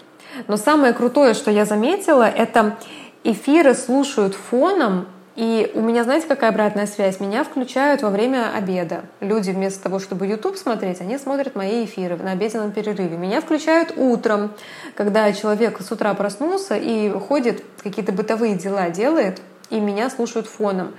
Но 0.47 0.57
самое 0.57 0.93
крутое, 0.93 1.33
что 1.33 1.51
я 1.51 1.65
заметила, 1.65 2.29
это 2.29 2.77
эфиры 3.25 3.75
слушают 3.75 4.35
фоном 4.35 5.07
и 5.39 5.71
у 5.75 5.81
меня, 5.81 6.03
знаете, 6.03 6.27
какая 6.27 6.51
обратная 6.51 6.89
связь? 6.89 7.21
Меня 7.21 7.45
включают 7.45 8.03
во 8.03 8.11
время 8.11 8.53
обеда. 8.53 9.05
Люди 9.21 9.53
вместо 9.53 9.85
того, 9.85 10.01
чтобы 10.01 10.27
YouTube 10.27 10.57
смотреть, 10.57 11.01
они 11.01 11.17
смотрят 11.17 11.55
мои 11.55 11.85
эфиры 11.85 12.17
на 12.17 12.33
обеденном 12.33 12.73
перерыве. 12.73 13.17
Меня 13.17 13.41
включают 13.41 13.93
утром, 13.97 14.51
когда 14.97 15.33
человек 15.33 15.81
с 15.81 15.93
утра 15.93 16.13
проснулся 16.15 16.75
и 16.75 17.09
ходит, 17.11 17.63
какие-то 17.85 18.11
бытовые 18.11 18.57
дела 18.57 18.91
делает, 18.91 19.41
и 19.71 19.79
меня 19.79 20.11
слушают 20.11 20.49
фоном. 20.49 20.93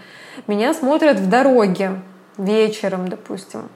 Меня 0.47 0.73
смотрят 0.73 1.19
в 1.19 1.27
дороге 1.27 1.99
вечером, 2.37 3.09
допустим. 3.09 3.67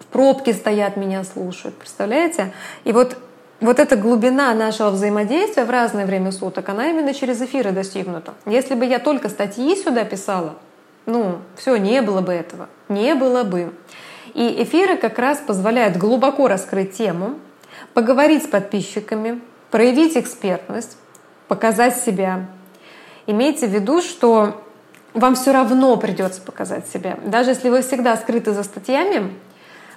В 0.00 0.06
пробке 0.06 0.54
стоят, 0.54 0.96
меня 0.96 1.22
слушают. 1.22 1.76
Представляете? 1.76 2.52
И 2.82 2.90
вот 2.90 3.16
вот 3.60 3.78
эта 3.78 3.96
глубина 3.96 4.54
нашего 4.54 4.90
взаимодействия 4.90 5.64
в 5.64 5.70
разное 5.70 6.06
время 6.06 6.32
суток, 6.32 6.68
она 6.68 6.88
именно 6.88 7.12
через 7.12 7.40
эфиры 7.42 7.72
достигнута. 7.72 8.34
Если 8.46 8.74
бы 8.74 8.86
я 8.86 8.98
только 8.98 9.28
статьи 9.28 9.76
сюда 9.76 10.04
писала, 10.04 10.54
ну, 11.06 11.38
все, 11.56 11.76
не 11.76 12.02
было 12.02 12.20
бы 12.20 12.32
этого. 12.32 12.68
Не 12.88 13.14
было 13.14 13.42
бы. 13.44 13.72
И 14.34 14.62
эфиры 14.62 14.96
как 14.96 15.18
раз 15.18 15.38
позволяют 15.38 15.96
глубоко 15.96 16.48
раскрыть 16.48 16.92
тему, 16.92 17.34
поговорить 17.94 18.44
с 18.44 18.46
подписчиками, 18.46 19.40
проявить 19.70 20.16
экспертность, 20.16 20.96
показать 21.48 21.96
себя. 21.96 22.46
Имейте 23.26 23.66
в 23.66 23.70
виду, 23.70 24.02
что 24.02 24.62
вам 25.12 25.34
все 25.34 25.52
равно 25.52 25.96
придется 25.96 26.40
показать 26.40 26.88
себя. 26.88 27.18
Даже 27.24 27.50
если 27.50 27.68
вы 27.68 27.82
всегда 27.82 28.16
скрыты 28.16 28.52
за 28.52 28.62
статьями, 28.62 29.34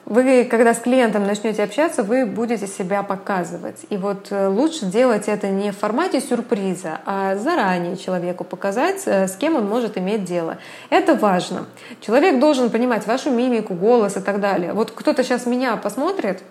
вы, 0.06 0.44
когда 0.44 0.74
с 0.74 0.80
клиентом 0.80 1.26
начнете 1.26 1.64
общаться, 1.64 2.04
вы 2.04 2.26
будете 2.26 2.68
себя 2.68 3.04
показывать. 3.04 3.86
И 3.90 3.96
вот 3.96 4.28
э, 4.32 4.48
лучше 4.48 4.86
делать 4.86 5.28
это 5.28 5.48
не 5.48 5.72
в 5.72 5.78
формате 5.78 6.20
сюрприза, 6.20 7.00
а 7.06 7.36
заранее 7.36 7.96
человеку 7.96 8.44
показать, 8.44 9.04
э, 9.06 9.28
с 9.28 9.36
кем 9.38 9.56
он 9.56 9.66
может 9.66 9.98
иметь 9.98 10.26
дело. 10.26 10.58
Это 10.90 11.16
важно. 11.16 11.68
Человек 12.02 12.40
должен 12.40 12.70
понимать 12.70 13.08
вашу 13.08 13.32
мимику, 13.32 13.76
голос 13.76 14.18
и 14.18 14.20
так 14.20 14.42
далее. 14.42 14.74
Вот 14.74 14.92
кто-то 14.92 15.24
сейчас 15.24 15.46
меня 15.46 15.78
посмотрит 15.78 16.44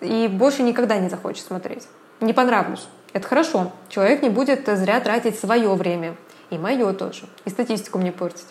и 0.00 0.28
больше 0.28 0.62
никогда 0.62 0.98
не 0.98 1.08
захочет 1.08 1.44
смотреть. 1.44 1.86
Не 2.20 2.32
понравлюсь. 2.32 2.88
Это 3.12 3.28
хорошо. 3.28 3.72
Человек 3.88 4.22
не 4.22 4.28
будет 4.28 4.66
зря 4.66 4.98
тратить 5.00 5.38
свое 5.38 5.72
время. 5.74 6.16
И 6.50 6.58
мое 6.58 6.92
тоже. 6.94 7.26
И 7.44 7.50
статистику 7.50 7.98
мне 7.98 8.10
портить. 8.10 8.46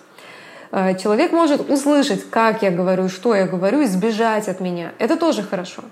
Э, 0.72 0.98
человек 0.98 1.32
может 1.32 1.70
услышать, 1.70 2.30
как 2.30 2.62
я 2.62 2.72
говорю, 2.72 3.10
что 3.10 3.36
я 3.36 3.46
говорю, 3.46 3.82
и 3.82 3.86
сбежать 3.86 4.48
от 4.48 4.60
меня. 4.60 4.94
Это 5.00 5.16
тоже 5.16 5.44
хорошо. 5.44 5.84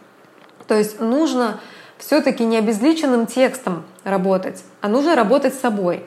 То 0.67 0.75
есть 0.75 0.99
нужно 0.99 1.59
все-таки 1.97 2.43
не 2.43 2.57
обезличенным 2.57 3.25
текстом 3.25 3.83
работать, 4.03 4.63
а 4.81 4.88
нужно 4.88 5.15
работать 5.15 5.53
с 5.53 5.59
собой. 5.59 6.03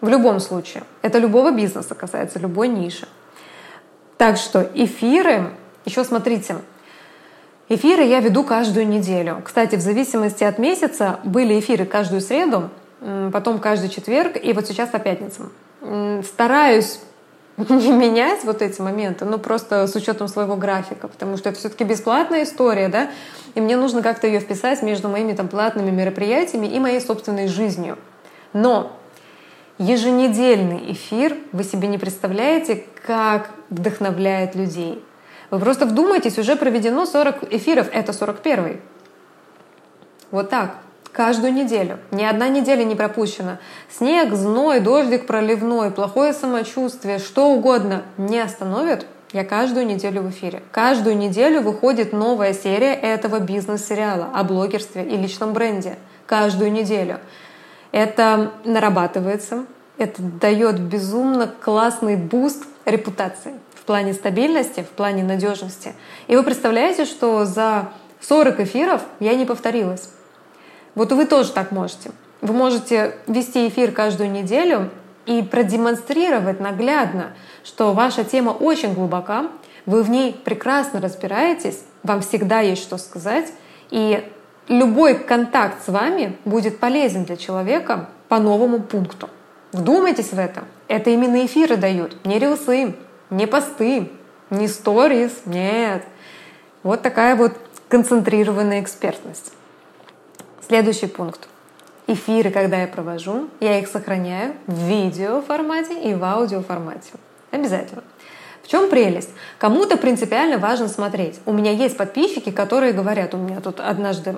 В 0.00 0.08
любом 0.08 0.40
случае. 0.40 0.82
Это 1.00 1.18
любого 1.18 1.50
бизнеса 1.50 1.94
касается, 1.94 2.38
любой 2.38 2.68
ниши. 2.68 3.08
Так 4.18 4.36
что 4.36 4.68
эфиры, 4.74 5.52
еще 5.86 6.04
смотрите, 6.04 6.56
эфиры 7.68 8.02
я 8.02 8.20
веду 8.20 8.44
каждую 8.44 8.86
неделю. 8.86 9.40
Кстати, 9.42 9.76
в 9.76 9.80
зависимости 9.80 10.44
от 10.44 10.58
месяца 10.58 11.20
были 11.24 11.58
эфиры 11.58 11.86
каждую 11.86 12.20
среду, 12.20 12.68
потом 13.32 13.58
каждый 13.60 13.88
четверг 13.88 14.36
и 14.42 14.52
вот 14.52 14.66
сейчас 14.66 14.90
по 14.90 14.98
пятницам. 14.98 15.52
Стараюсь 16.22 17.00
не 17.68 17.92
менять 17.92 18.44
вот 18.44 18.62
эти 18.62 18.80
моменты, 18.80 19.24
ну 19.24 19.38
просто 19.38 19.86
с 19.86 19.94
учетом 19.94 20.28
своего 20.28 20.56
графика, 20.56 21.06
потому 21.06 21.36
что 21.36 21.50
это 21.50 21.58
все-таки 21.58 21.84
бесплатная 21.84 22.42
история, 22.42 22.88
да, 22.88 23.10
и 23.54 23.60
мне 23.60 23.76
нужно 23.76 24.02
как-то 24.02 24.26
ее 24.26 24.40
вписать 24.40 24.82
между 24.82 25.08
моими 25.08 25.34
там 25.34 25.48
платными 25.48 25.90
мероприятиями 25.90 26.66
и 26.66 26.80
моей 26.80 27.00
собственной 27.00 27.46
жизнью. 27.46 27.96
Но 28.52 28.96
еженедельный 29.78 30.92
эфир, 30.92 31.36
вы 31.52 31.62
себе 31.62 31.86
не 31.86 31.98
представляете, 31.98 32.84
как 33.06 33.50
вдохновляет 33.70 34.56
людей. 34.56 35.04
Вы 35.50 35.60
просто 35.60 35.86
вдумайтесь, 35.86 36.38
уже 36.38 36.56
проведено 36.56 37.06
40 37.06 37.52
эфиров, 37.52 37.88
это 37.92 38.12
41 38.12 38.80
Вот 40.32 40.50
так 40.50 40.83
каждую 41.14 41.54
неделю. 41.54 41.98
Ни 42.10 42.24
одна 42.24 42.48
неделя 42.48 42.84
не 42.84 42.96
пропущена. 42.96 43.58
Снег, 43.88 44.34
зной, 44.34 44.80
дождик 44.80 45.26
проливной, 45.26 45.90
плохое 45.90 46.32
самочувствие, 46.32 47.18
что 47.18 47.52
угодно 47.52 48.02
не 48.18 48.38
остановят. 48.40 49.06
Я 49.32 49.44
каждую 49.44 49.86
неделю 49.86 50.22
в 50.22 50.30
эфире. 50.30 50.62
Каждую 50.70 51.16
неделю 51.16 51.62
выходит 51.62 52.12
новая 52.12 52.52
серия 52.52 52.94
этого 52.94 53.38
бизнес-сериала 53.38 54.28
о 54.34 54.44
блогерстве 54.44 55.04
и 55.04 55.16
личном 55.16 55.52
бренде. 55.52 55.96
Каждую 56.26 56.72
неделю. 56.72 57.20
Это 57.92 58.50
нарабатывается, 58.64 59.66
это 59.98 60.20
дает 60.20 60.80
безумно 60.80 61.52
классный 61.60 62.16
boost 62.16 62.64
репутации 62.84 63.54
в 63.74 63.84
плане 63.84 64.14
стабильности, 64.14 64.80
в 64.80 64.88
плане 64.88 65.22
надежности. 65.22 65.94
И 66.26 66.34
вы 66.34 66.42
представляете, 66.42 67.04
что 67.04 67.44
за 67.44 67.90
40 68.20 68.60
эфиров 68.60 69.02
я 69.20 69.34
не 69.34 69.44
повторилась. 69.44 70.08
Вот 70.94 71.12
вы 71.12 71.26
тоже 71.26 71.52
так 71.52 71.72
можете. 71.72 72.10
Вы 72.40 72.54
можете 72.54 73.16
вести 73.26 73.68
эфир 73.68 73.92
каждую 73.92 74.30
неделю 74.30 74.90
и 75.26 75.42
продемонстрировать 75.42 76.60
наглядно, 76.60 77.32
что 77.64 77.92
ваша 77.92 78.24
тема 78.24 78.50
очень 78.50 78.94
глубока, 78.94 79.46
вы 79.86 80.02
в 80.02 80.10
ней 80.10 80.32
прекрасно 80.32 81.00
разбираетесь, 81.00 81.80
вам 82.02 82.20
всегда 82.20 82.60
есть 82.60 82.82
что 82.82 82.98
сказать, 82.98 83.52
и 83.90 84.30
любой 84.68 85.14
контакт 85.18 85.84
с 85.84 85.88
вами 85.88 86.36
будет 86.44 86.78
полезен 86.78 87.24
для 87.24 87.36
человека 87.36 88.08
по 88.28 88.38
новому 88.38 88.80
пункту. 88.80 89.28
Вдумайтесь 89.72 90.32
в 90.32 90.38
это. 90.38 90.64
Это 90.88 91.10
именно 91.10 91.44
эфиры 91.44 91.76
дают, 91.76 92.24
не 92.24 92.38
рилсы, 92.38 92.94
не 93.30 93.46
посты, 93.46 94.10
не 94.50 94.68
сторис, 94.68 95.32
нет. 95.46 96.04
Вот 96.82 97.02
такая 97.02 97.36
вот 97.36 97.54
концентрированная 97.88 98.80
экспертность. 98.80 99.52
Следующий 100.66 101.08
пункт. 101.08 101.46
Эфиры, 102.06 102.50
когда 102.50 102.78
я 102.78 102.86
провожу, 102.86 103.50
я 103.60 103.78
их 103.78 103.86
сохраняю 103.86 104.54
в 104.66 104.72
видео 104.72 105.42
формате 105.42 106.00
и 106.02 106.14
в 106.14 106.24
аудио 106.24 106.62
формате. 106.62 107.10
Обязательно. 107.50 108.02
В 108.62 108.68
чем 108.68 108.88
прелесть? 108.88 109.28
Кому-то 109.58 109.98
принципиально 109.98 110.56
важно 110.56 110.88
смотреть. 110.88 111.38
У 111.44 111.52
меня 111.52 111.70
есть 111.70 111.98
подписчики, 111.98 112.50
которые 112.50 112.94
говорят, 112.94 113.34
у 113.34 113.36
меня 113.36 113.60
тут 113.60 113.78
однажды 113.78 114.36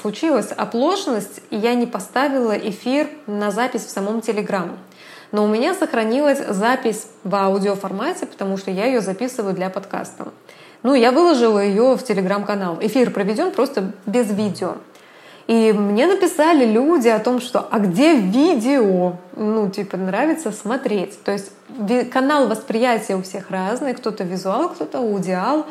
случилась 0.00 0.50
оплошность, 0.50 1.40
и 1.50 1.56
я 1.56 1.74
не 1.74 1.86
поставила 1.86 2.52
эфир 2.52 3.06
на 3.28 3.52
запись 3.52 3.84
в 3.84 3.90
самом 3.90 4.22
Телеграм. 4.22 4.76
Но 5.30 5.44
у 5.44 5.46
меня 5.46 5.74
сохранилась 5.74 6.44
запись 6.48 7.06
в 7.22 7.32
аудиоформате, 7.32 8.26
потому 8.26 8.56
что 8.56 8.72
я 8.72 8.86
ее 8.86 9.00
записываю 9.00 9.54
для 9.54 9.70
подкаста. 9.70 10.32
Ну, 10.82 10.94
я 10.94 11.12
выложила 11.12 11.60
ее 11.60 11.94
в 11.94 12.02
Телеграм-канал. 12.02 12.78
Эфир 12.80 13.12
проведен 13.12 13.52
просто 13.52 13.92
без 14.04 14.32
видео. 14.32 14.78
И 15.46 15.72
мне 15.72 16.06
написали 16.06 16.64
люди 16.64 17.08
о 17.08 17.18
том, 17.18 17.40
что 17.40 17.66
«а 17.70 17.78
где 17.78 18.14
видео?» 18.16 19.16
Ну, 19.36 19.68
типа, 19.68 19.96
нравится 19.98 20.52
смотреть. 20.52 21.22
То 21.22 21.32
есть 21.32 21.50
канал 22.10 22.48
восприятия 22.48 23.14
у 23.16 23.22
всех 23.22 23.50
разный. 23.50 23.94
Кто-то 23.94 24.24
визуал, 24.24 24.70
кто-то 24.70 24.98
аудиал. 24.98 25.66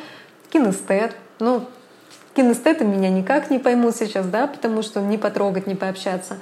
кинестет. 0.51 1.15
Ну, 1.39 1.65
кинестеты 2.35 2.85
меня 2.85 3.09
никак 3.09 3.49
не 3.49 3.57
поймут 3.57 3.95
сейчас, 3.95 4.27
да, 4.27 4.45
потому 4.45 4.83
что 4.83 5.01
не 5.01 5.17
потрогать, 5.17 5.65
не 5.65 5.75
пообщаться. 5.75 6.37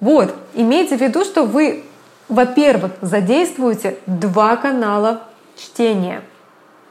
Вот, 0.00 0.34
имейте 0.54 0.96
в 0.96 1.00
виду, 1.00 1.24
что 1.24 1.44
вы, 1.44 1.84
во-первых, 2.28 2.92
задействуете 3.00 3.96
два 4.06 4.56
канала 4.56 5.22
чтения. 5.56 6.22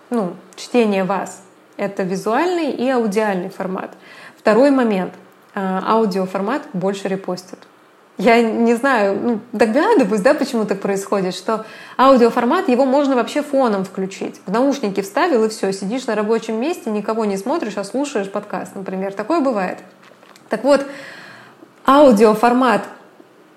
Ну, 0.09 0.33
чтение 0.55 1.03
вас. 1.03 1.43
Это 1.77 2.03
визуальный 2.03 2.71
и 2.71 2.89
аудиальный 2.89 3.49
формат. 3.49 3.91
Второй 4.37 4.71
момент. 4.71 5.13
А, 5.59 5.81
аудиоформат 5.95 6.61
больше 6.73 7.07
репостят. 7.07 7.57
Я 8.19 8.43
не 8.43 8.75
знаю, 8.75 9.19
ну, 9.19 9.39
догадываюсь, 9.53 10.21
да, 10.21 10.35
почему 10.35 10.65
так 10.65 10.79
происходит, 10.81 11.33
что 11.33 11.65
аудиоформат, 11.97 12.69
его 12.69 12.85
можно 12.85 13.15
вообще 13.15 13.41
фоном 13.41 13.83
включить. 13.83 14.39
В 14.45 14.51
наушники 14.51 15.01
вставил 15.01 15.45
и 15.45 15.49
все, 15.49 15.73
сидишь 15.73 16.05
на 16.05 16.13
рабочем 16.13 16.61
месте, 16.61 16.91
никого 16.91 17.25
не 17.25 17.37
смотришь, 17.37 17.77
а 17.77 17.83
слушаешь 17.83 18.29
подкаст, 18.29 18.75
например. 18.75 19.13
Такое 19.13 19.39
бывает. 19.39 19.79
Так 20.49 20.63
вот, 20.63 20.85
аудиоформат 21.87 22.83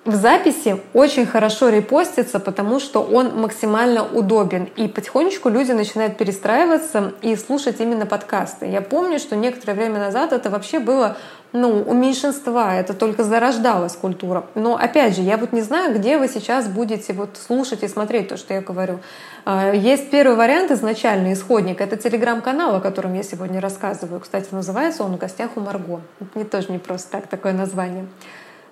в 0.06 0.14
записи 0.14 0.80
очень 0.94 1.26
хорошо 1.26 1.68
репостится, 1.68 2.40
потому 2.40 2.80
что 2.80 3.02
он 3.02 3.38
максимально 3.38 4.06
удобен. 4.06 4.70
И 4.76 4.88
потихонечку 4.88 5.50
люди 5.50 5.72
начинают 5.72 6.16
перестраиваться 6.16 7.12
и 7.20 7.36
слушать 7.36 7.80
именно 7.80 8.06
подкасты. 8.06 8.66
Я 8.66 8.80
помню, 8.80 9.18
что 9.18 9.36
некоторое 9.36 9.74
время 9.74 9.98
назад 9.98 10.32
это 10.32 10.48
вообще 10.48 10.78
было 10.78 11.18
ну, 11.52 11.82
у 11.82 11.94
меньшинства, 11.94 12.76
это 12.76 12.94
только 12.94 13.24
зарождалась 13.24 13.96
культура. 13.96 14.44
Но 14.54 14.76
опять 14.76 15.16
же, 15.16 15.22
я 15.22 15.36
вот 15.36 15.52
не 15.52 15.62
знаю, 15.62 15.98
где 15.98 16.16
вы 16.16 16.28
сейчас 16.28 16.68
будете 16.68 17.12
вот 17.12 17.36
слушать 17.36 17.82
и 17.82 17.88
смотреть 17.88 18.28
то, 18.28 18.36
что 18.36 18.54
я 18.54 18.60
говорю. 18.60 19.00
А, 19.44 19.72
есть 19.72 20.10
первый 20.10 20.36
вариант, 20.36 20.70
изначальный 20.70 21.32
исходник, 21.32 21.80
это 21.80 21.96
телеграм-канал, 21.96 22.76
о 22.76 22.80
котором 22.80 23.14
я 23.14 23.24
сегодня 23.24 23.60
рассказываю. 23.60 24.20
Кстати, 24.20 24.48
называется 24.52 25.02
он 25.02 25.16
«В 25.16 25.18
гостях 25.18 25.50
у 25.56 25.60
Марго». 25.60 26.00
Это 26.20 26.38
не 26.38 26.44
тоже 26.44 26.70
не 26.70 26.78
просто 26.78 27.10
так 27.10 27.26
такое 27.26 27.52
название. 27.52 28.06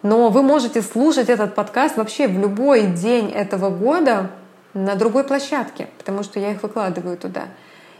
Но 0.03 0.29
вы 0.29 0.43
можете 0.43 0.81
слушать 0.81 1.29
этот 1.29 1.57
подкаст 1.57 1.97
вообще 1.97 2.29
в 2.29 2.39
любой 2.39 2.87
день 2.87 3.33
этого 3.33 3.71
года 3.71 4.31
на 4.73 4.95
другой 4.95 5.25
площадке, 5.25 5.89
потому 5.99 6.23
что 6.23 6.39
я 6.39 6.53
их 6.53 6.63
выкладываю 6.63 7.17
туда. 7.17 7.47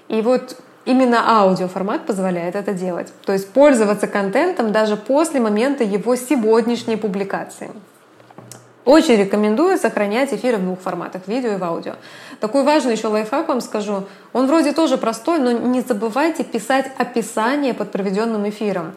И 0.07 0.23
вот 0.23 0.57
именно 0.89 1.41
аудиоформат 1.41 2.07
позволяет 2.07 2.57
это 2.57 2.73
делать. 2.73 3.13
То 3.25 3.33
есть 3.35 3.53
пользоваться 3.53 4.07
контентом 4.07 4.73
даже 4.73 4.97
после 4.97 5.39
момента 5.39 5.85
его 5.85 6.17
сегодняшней 6.17 6.97
публикации. 6.97 7.71
Очень 8.87 9.17
рекомендую 9.17 9.77
сохранять 9.77 10.33
эфиры 10.33 10.57
в 10.57 10.63
двух 10.63 10.81
форматах, 10.81 11.29
видео 11.29 11.53
и 11.53 11.57
в 11.57 11.65
аудио. 11.65 11.97
Такой 12.41 12.63
важный 12.65 12.93
еще 12.93 13.09
лайфхак 13.09 13.49
вам 13.49 13.61
скажу. 13.61 14.05
Он 14.33 14.47
вроде 14.47 14.73
тоже 14.73 14.97
простой, 14.97 15.39
но 15.39 15.53
не 15.53 15.83
забывайте 15.83 16.43
писать 16.43 16.91
описание 16.97 17.75
под 17.75 17.93
проведенным 17.93 18.49
эфиром. 18.49 18.95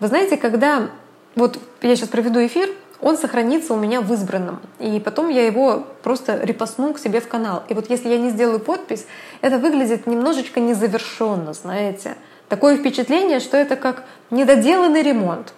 Вы 0.00 0.08
знаете, 0.08 0.38
когда 0.38 0.88
вот 1.36 1.58
я 1.82 1.94
сейчас 1.94 2.08
проведу 2.08 2.44
эфир, 2.44 2.70
он 3.04 3.18
сохранится 3.18 3.74
у 3.74 3.76
меня 3.76 4.00
в 4.00 4.10
избранном. 4.14 4.60
И 4.78 4.98
потом 4.98 5.28
я 5.28 5.44
его 5.44 5.86
просто 6.02 6.40
репостну 6.42 6.94
к 6.94 6.98
себе 6.98 7.20
в 7.20 7.28
канал. 7.28 7.62
И 7.68 7.74
вот 7.74 7.90
если 7.90 8.08
я 8.08 8.16
не 8.16 8.30
сделаю 8.30 8.60
подпись, 8.60 9.06
это 9.42 9.58
выглядит 9.58 10.06
немножечко 10.06 10.58
незавершенно, 10.58 11.52
знаете. 11.52 12.14
Такое 12.48 12.78
впечатление, 12.78 13.40
что 13.40 13.58
это 13.58 13.76
как 13.76 14.04
недоделанный 14.30 15.02
ремонт. 15.02 15.52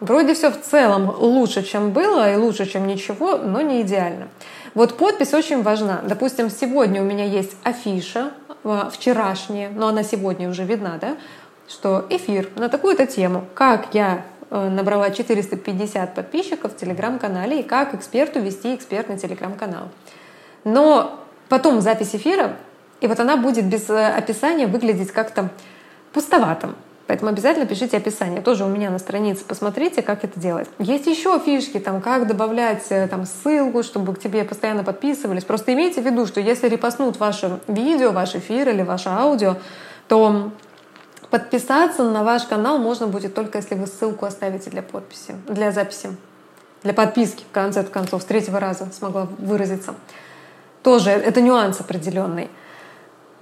Вроде 0.00 0.34
все 0.34 0.50
в 0.50 0.60
целом 0.60 1.10
лучше, 1.18 1.62
чем 1.62 1.92
было, 1.92 2.30
и 2.30 2.36
лучше, 2.36 2.66
чем 2.66 2.86
ничего, 2.86 3.38
но 3.38 3.62
не 3.62 3.80
идеально. 3.80 4.28
Вот 4.74 4.98
подпись 4.98 5.32
очень 5.32 5.62
важна. 5.62 6.02
Допустим, 6.06 6.50
сегодня 6.50 7.00
у 7.00 7.06
меня 7.06 7.24
есть 7.24 7.56
афиша, 7.62 8.32
а, 8.64 8.90
вчерашняя, 8.92 9.70
но 9.70 9.88
она 9.88 10.02
сегодня 10.02 10.46
уже 10.46 10.64
видна, 10.64 10.98
да, 11.00 11.16
что 11.68 12.04
эфир 12.10 12.50
на 12.56 12.68
такую-то 12.68 13.06
тему, 13.06 13.46
как 13.54 13.94
я 13.94 14.24
Э, 14.24 14.31
набрала 14.58 15.10
450 15.10 16.14
подписчиков 16.14 16.72
в 16.72 16.76
телеграм-канале 16.76 17.60
и 17.60 17.62
как 17.62 17.94
эксперту 17.94 18.40
вести 18.40 18.74
экспертный 18.74 19.18
телеграм-канал. 19.18 19.88
Но 20.64 21.18
потом 21.48 21.80
запись 21.80 22.14
эфира, 22.14 22.56
и 23.00 23.06
вот 23.06 23.18
она 23.18 23.36
будет 23.36 23.66
без 23.66 23.90
э, 23.90 24.06
описания 24.06 24.66
выглядеть 24.66 25.10
как-то 25.10 25.50
пустоватым. 26.12 26.76
Поэтому 27.08 27.30
обязательно 27.30 27.66
пишите 27.66 27.96
описание. 27.96 28.40
Тоже 28.40 28.64
у 28.64 28.68
меня 28.68 28.88
на 28.90 28.98
странице 28.98 29.44
посмотрите, 29.44 30.02
как 30.02 30.24
это 30.24 30.38
делать. 30.38 30.68
Есть 30.78 31.06
еще 31.06 31.38
фишки, 31.40 31.78
там, 31.78 32.00
как 32.00 32.26
добавлять 32.26 32.86
э, 32.90 33.08
там, 33.08 33.26
ссылку, 33.26 33.82
чтобы 33.82 34.14
к 34.14 34.20
тебе 34.20 34.44
постоянно 34.44 34.84
подписывались. 34.84 35.44
Просто 35.44 35.74
имейте 35.74 36.00
в 36.00 36.06
виду, 36.06 36.26
что 36.26 36.40
если 36.40 36.68
репостнут 36.68 37.18
ваше 37.18 37.58
видео, 37.66 38.12
ваш 38.12 38.36
эфир 38.36 38.68
или 38.68 38.82
ваше 38.82 39.08
аудио, 39.08 39.56
то 40.08 40.52
Подписаться 41.32 42.04
на 42.04 42.24
ваш 42.24 42.42
канал 42.42 42.76
можно 42.76 43.06
будет 43.06 43.34
только 43.34 43.56
если 43.56 43.74
вы 43.74 43.86
ссылку 43.86 44.26
оставите 44.26 44.68
для 44.68 44.82
подписи, 44.82 45.34
для 45.48 45.72
записи, 45.72 46.14
для 46.82 46.92
подписки, 46.92 47.42
в 47.50 47.54
конце 47.54 47.84
концов, 47.84 48.20
с 48.20 48.26
третьего 48.26 48.60
раза 48.60 48.92
смогла 48.92 49.26
выразиться. 49.38 49.94
Тоже 50.82 51.08
это 51.08 51.40
нюанс 51.40 51.80
определенный. 51.80 52.50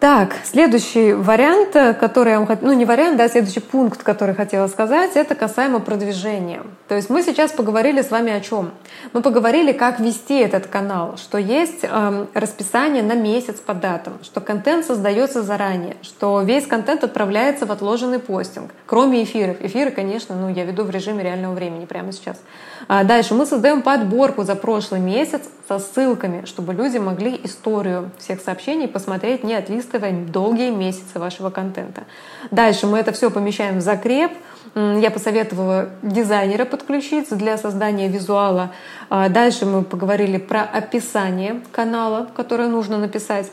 Так, 0.01 0.35
следующий 0.45 1.13
вариант, 1.13 1.73
который 2.01 2.31
я 2.31 2.39
вам 2.39 2.47
хотела, 2.47 2.71
ну 2.71 2.73
не 2.73 2.87
вариант, 2.87 3.19
да, 3.19 3.29
следующий 3.29 3.61
пункт, 3.61 4.03
который 4.03 4.35
хотела 4.35 4.67
сказать, 4.67 5.11
это 5.15 5.35
касаемо 5.35 5.79
продвижения. 5.81 6.63
То 6.89 6.95
есть 6.95 7.11
мы 7.11 7.23
сейчас 7.23 7.53
поговорили 7.53 8.01
с 8.01 8.11
вами 8.11 8.33
о 8.33 8.41
чем? 8.41 8.71
Мы 9.13 9.21
поговорили, 9.21 9.73
как 9.73 10.01
вести 10.01 10.39
этот 10.39 10.69
канал, 10.69 11.19
что 11.19 11.37
есть 11.37 11.81
э, 11.83 12.27
расписание 12.33 13.03
на 13.03 13.13
месяц 13.13 13.57
по 13.57 13.75
датам, 13.75 14.15
что 14.23 14.41
контент 14.41 14.87
создается 14.87 15.43
заранее, 15.43 15.99
что 16.01 16.41
весь 16.41 16.67
контент 16.67 17.05
отправляется 17.05 17.67
в 17.67 17.71
отложенный 17.71 18.21
постинг, 18.21 18.71
кроме 18.87 19.23
эфиров. 19.23 19.59
Эфиры, 19.61 19.91
конечно, 19.91 20.35
ну 20.35 20.49
я 20.49 20.65
веду 20.65 20.85
в 20.85 20.91
режиме 20.91 21.23
реального 21.23 21.53
времени 21.53 21.85
прямо 21.85 22.13
сейчас. 22.13 22.41
А 22.89 23.05
дальше 23.05 23.35
мы 23.35 23.45
создаем 23.45 23.83
подборку 23.83 24.45
за 24.45 24.55
прошлый 24.55 25.01
месяц 25.01 25.43
со 25.71 25.79
ссылками, 25.79 26.47
чтобы 26.47 26.75
люди 26.75 26.99
могли 26.99 27.41
историю 27.45 28.11
всех 28.19 28.41
сообщений 28.41 28.89
посмотреть, 28.89 29.45
не 29.45 29.55
отлистывая 29.55 30.13
долгие 30.13 30.71
месяцы 30.71 31.21
вашего 31.21 31.51
контента. 31.51 32.03
Дальше 32.51 32.89
мы 32.89 32.99
это 32.99 33.13
все 33.13 33.31
помещаем 33.31 33.79
в 33.79 33.81
закреп. 33.81 34.33
Я 34.75 35.13
посоветовала 35.13 35.91
дизайнера 36.03 36.65
подключиться 36.65 37.37
для 37.37 37.57
создания 37.57 38.09
визуала. 38.09 38.73
А 39.11 39.29
дальше 39.29 39.65
мы 39.65 39.85
поговорили 39.85 40.39
про 40.39 40.63
описание 40.63 41.61
канала, 41.71 42.29
которое 42.35 42.69
нужно 42.69 42.99
написать, 42.99 43.53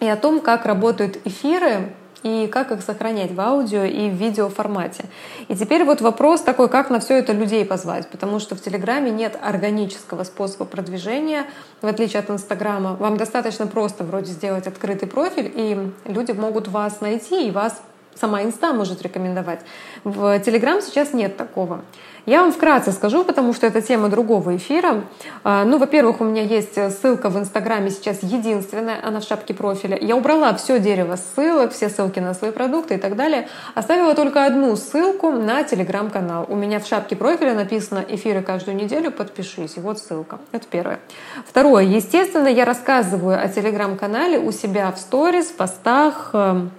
и 0.00 0.06
о 0.06 0.16
том, 0.16 0.40
как 0.40 0.66
работают 0.66 1.18
эфиры 1.24 1.94
и 2.22 2.46
как 2.46 2.72
их 2.72 2.82
сохранять 2.82 3.32
в 3.32 3.40
аудио 3.40 3.84
и 3.84 4.08
в 4.10 4.14
видео 4.14 4.48
формате. 4.48 5.04
И 5.48 5.54
теперь 5.54 5.84
вот 5.84 6.00
вопрос 6.00 6.40
такой, 6.40 6.68
как 6.68 6.90
на 6.90 7.00
все 7.00 7.18
это 7.18 7.32
людей 7.32 7.64
позвать, 7.64 8.08
потому 8.08 8.38
что 8.38 8.56
в 8.56 8.60
Телеграме 8.60 9.10
нет 9.10 9.38
органического 9.40 10.24
способа 10.24 10.64
продвижения, 10.64 11.46
в 11.82 11.86
отличие 11.86 12.20
от 12.20 12.30
Инстаграма. 12.30 12.94
Вам 12.96 13.16
достаточно 13.16 13.66
просто 13.66 14.04
вроде 14.04 14.32
сделать 14.32 14.66
открытый 14.66 15.08
профиль, 15.08 15.52
и 15.54 15.92
люди 16.04 16.32
могут 16.32 16.68
вас 16.68 17.00
найти 17.00 17.46
и 17.46 17.50
вас 17.50 17.80
сама 18.14 18.42
инста 18.42 18.72
может 18.72 19.02
рекомендовать. 19.02 19.60
В 20.04 20.38
Телеграм 20.40 20.80
сейчас 20.80 21.12
нет 21.12 21.36
такого. 21.36 21.82
Я 22.26 22.40
вам 22.40 22.52
вкратце 22.52 22.90
скажу, 22.90 23.22
потому 23.22 23.54
что 23.54 23.68
это 23.68 23.80
тема 23.80 24.08
другого 24.08 24.56
эфира. 24.56 25.04
А, 25.44 25.64
ну, 25.64 25.78
во-первых, 25.78 26.20
у 26.20 26.24
меня 26.24 26.42
есть 26.42 26.74
ссылка 26.74 27.30
в 27.30 27.38
Инстаграме 27.38 27.90
сейчас 27.90 28.20
единственная, 28.24 28.98
она 29.00 29.20
в 29.20 29.22
шапке 29.22 29.54
профиля. 29.54 29.96
Я 30.00 30.16
убрала 30.16 30.52
все 30.54 30.80
дерево 30.80 31.14
ссылок, 31.14 31.70
все 31.70 31.88
ссылки 31.88 32.18
на 32.18 32.34
свои 32.34 32.50
продукты 32.50 32.94
и 32.94 32.98
так 32.98 33.14
далее. 33.14 33.46
Оставила 33.76 34.16
только 34.16 34.44
одну 34.44 34.74
ссылку 34.74 35.30
на 35.30 35.62
Телеграм-канал. 35.62 36.46
У 36.48 36.56
меня 36.56 36.80
в 36.80 36.86
шапке 36.88 37.14
профиля 37.14 37.54
написано 37.54 38.04
«Эфиры 38.08 38.42
каждую 38.42 38.76
неделю, 38.76 39.12
подпишись». 39.12 39.76
И 39.76 39.80
вот 39.80 40.00
ссылка. 40.00 40.40
Это 40.50 40.66
первое. 40.68 40.98
Второе. 41.46 41.84
Естественно, 41.84 42.48
я 42.48 42.64
рассказываю 42.64 43.40
о 43.40 43.46
Телеграм-канале 43.46 44.40
у 44.40 44.50
себя 44.50 44.90
в 44.90 44.98
сторис, 44.98 45.46
в 45.46 45.54
постах, 45.54 46.30
эм, 46.32 46.72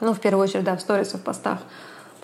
ну, 0.00 0.12
в 0.12 0.20
первую 0.20 0.44
очередь, 0.44 0.64
да, 0.64 0.76
в 0.76 0.82
сторисах, 0.82 1.22
в 1.22 1.24
постах. 1.24 1.60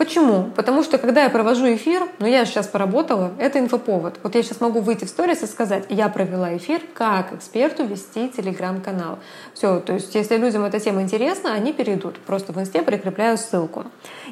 Почему? 0.00 0.44
Потому 0.56 0.82
что 0.82 0.96
когда 0.96 1.24
я 1.24 1.28
провожу 1.28 1.66
эфир, 1.74 2.08
ну 2.20 2.26
я 2.26 2.46
сейчас 2.46 2.66
поработала, 2.66 3.32
это 3.38 3.58
инфоповод. 3.58 4.18
Вот 4.22 4.34
я 4.34 4.42
сейчас 4.42 4.62
могу 4.62 4.80
выйти 4.80 5.04
в 5.04 5.10
сторис 5.10 5.42
и 5.42 5.46
сказать, 5.46 5.84
я 5.90 6.08
провела 6.08 6.56
эфир, 6.56 6.80
как 6.94 7.34
эксперту 7.34 7.84
вести 7.84 8.30
телеграм-канал. 8.30 9.18
Все, 9.52 9.78
то 9.78 9.92
есть 9.92 10.14
если 10.14 10.38
людям 10.38 10.64
эта 10.64 10.80
тема 10.80 11.02
интересна, 11.02 11.52
они 11.52 11.74
перейдут. 11.74 12.18
Просто 12.20 12.54
в 12.54 12.58
инсте 12.58 12.80
прикрепляю 12.80 13.36
ссылку. 13.36 13.84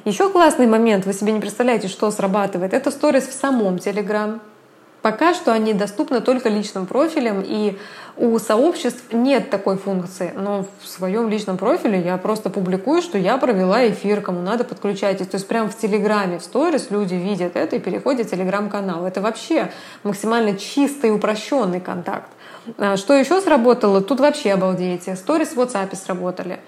Еще 0.07 0.31
классный 0.31 0.67
момент, 0.67 1.05
вы 1.05 1.13
себе 1.13 1.33
не 1.33 1.41
представляете, 1.41 1.89
что 1.89 2.11
срабатывает. 2.11 2.73
Это 2.73 2.91
сторис 2.91 3.29
в 3.29 3.35
самом 3.35 3.79
телеграм. 3.79 4.41
Пока 5.03 5.33
что 5.33 5.53
они 5.53 5.75
доступны 5.75 6.21
только 6.21 6.49
личным 6.49 6.87
профилем, 6.87 7.43
и 7.47 7.79
у 8.17 8.37
сообществ 8.39 9.13
нет 9.13 9.49
такой 9.49 9.77
функции. 9.77 10.33
Но 10.37 10.67
в 10.83 10.89
своем 10.89 11.29
личном 11.29 11.57
профиле 11.57 12.01
я 12.01 12.17
просто 12.17 12.51
публикую, 12.51 13.01
что 13.01 13.17
я 13.17 13.37
провела 13.37 13.89
эфир, 13.89 14.21
кому 14.21 14.41
надо, 14.41 14.65
подключайтесь. 14.65 15.29
То 15.29 15.37
есть 15.37 15.47
прямо 15.47 15.69
в 15.71 15.79
Телеграме, 15.79 16.39
в 16.39 16.43
сторис 16.43 16.91
люди 16.91 17.15
видят 17.15 17.55
это 17.55 17.77
и 17.77 17.79
переходят 17.79 18.27
в 18.27 18.31
Телеграм-канал. 18.31 19.07
Это 19.07 19.21
вообще 19.21 19.71
максимально 20.03 20.57
чистый 20.57 21.11
и 21.11 21.13
упрощенный 21.13 21.81
контакт. 21.81 22.29
А 22.77 22.97
что 22.97 23.15
еще 23.15 23.41
сработало? 23.41 24.01
Тут 24.01 24.19
вообще 24.19 24.53
обалдеете. 24.53 25.15
Сторис 25.15 25.51
в 25.51 25.61
WhatsApp 25.61 25.95
сработали. 25.95 26.59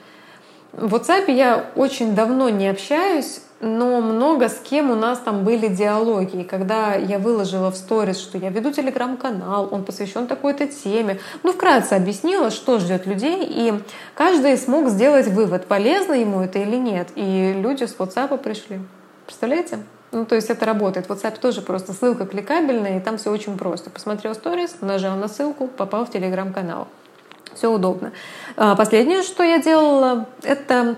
В 0.72 0.94
WhatsApp 0.94 1.30
я 1.30 1.70
очень 1.74 2.14
давно 2.14 2.48
не 2.48 2.68
общаюсь, 2.68 3.40
но 3.60 4.00
много 4.00 4.48
с 4.48 4.58
кем 4.58 4.90
у 4.90 4.94
нас 4.94 5.18
там 5.18 5.44
были 5.44 5.66
диалоги. 5.66 6.42
И 6.42 6.44
когда 6.44 6.94
я 6.94 7.18
выложила 7.18 7.70
в 7.70 7.76
сторис, 7.76 8.18
что 8.18 8.38
я 8.38 8.50
веду 8.50 8.72
телеграм-канал, 8.72 9.68
он 9.70 9.84
посвящен 9.84 10.26
такой-то 10.26 10.68
теме, 10.68 11.18
ну, 11.42 11.52
вкратце 11.52 11.94
объяснила, 11.94 12.50
что 12.50 12.78
ждет 12.78 13.06
людей, 13.06 13.44
и 13.48 13.74
каждый 14.14 14.56
смог 14.56 14.88
сделать 14.88 15.26
вывод, 15.26 15.66
полезно 15.66 16.14
ему 16.14 16.40
это 16.40 16.60
или 16.60 16.76
нет. 16.76 17.08
И 17.16 17.52
люди 17.56 17.84
с 17.84 17.96
WhatsApp 17.96 18.38
пришли. 18.38 18.80
Представляете? 19.26 19.80
Ну, 20.12 20.24
то 20.24 20.34
есть 20.34 20.50
это 20.50 20.64
работает. 20.66 21.08
WhatsApp 21.08 21.38
тоже 21.40 21.62
просто 21.62 21.92
ссылка 21.92 22.26
кликабельная, 22.26 22.98
и 22.98 23.00
там 23.00 23.18
все 23.18 23.30
очень 23.30 23.58
просто. 23.58 23.90
Посмотрел 23.90 24.34
сторис, 24.34 24.76
нажал 24.80 25.16
на 25.16 25.28
ссылку, 25.28 25.66
попал 25.66 26.06
в 26.06 26.10
телеграм-канал. 26.10 26.88
Все 27.54 27.70
удобно. 27.70 28.12
А, 28.56 28.76
последнее, 28.76 29.22
что 29.22 29.42
я 29.42 29.60
делала, 29.60 30.26
это 30.42 30.96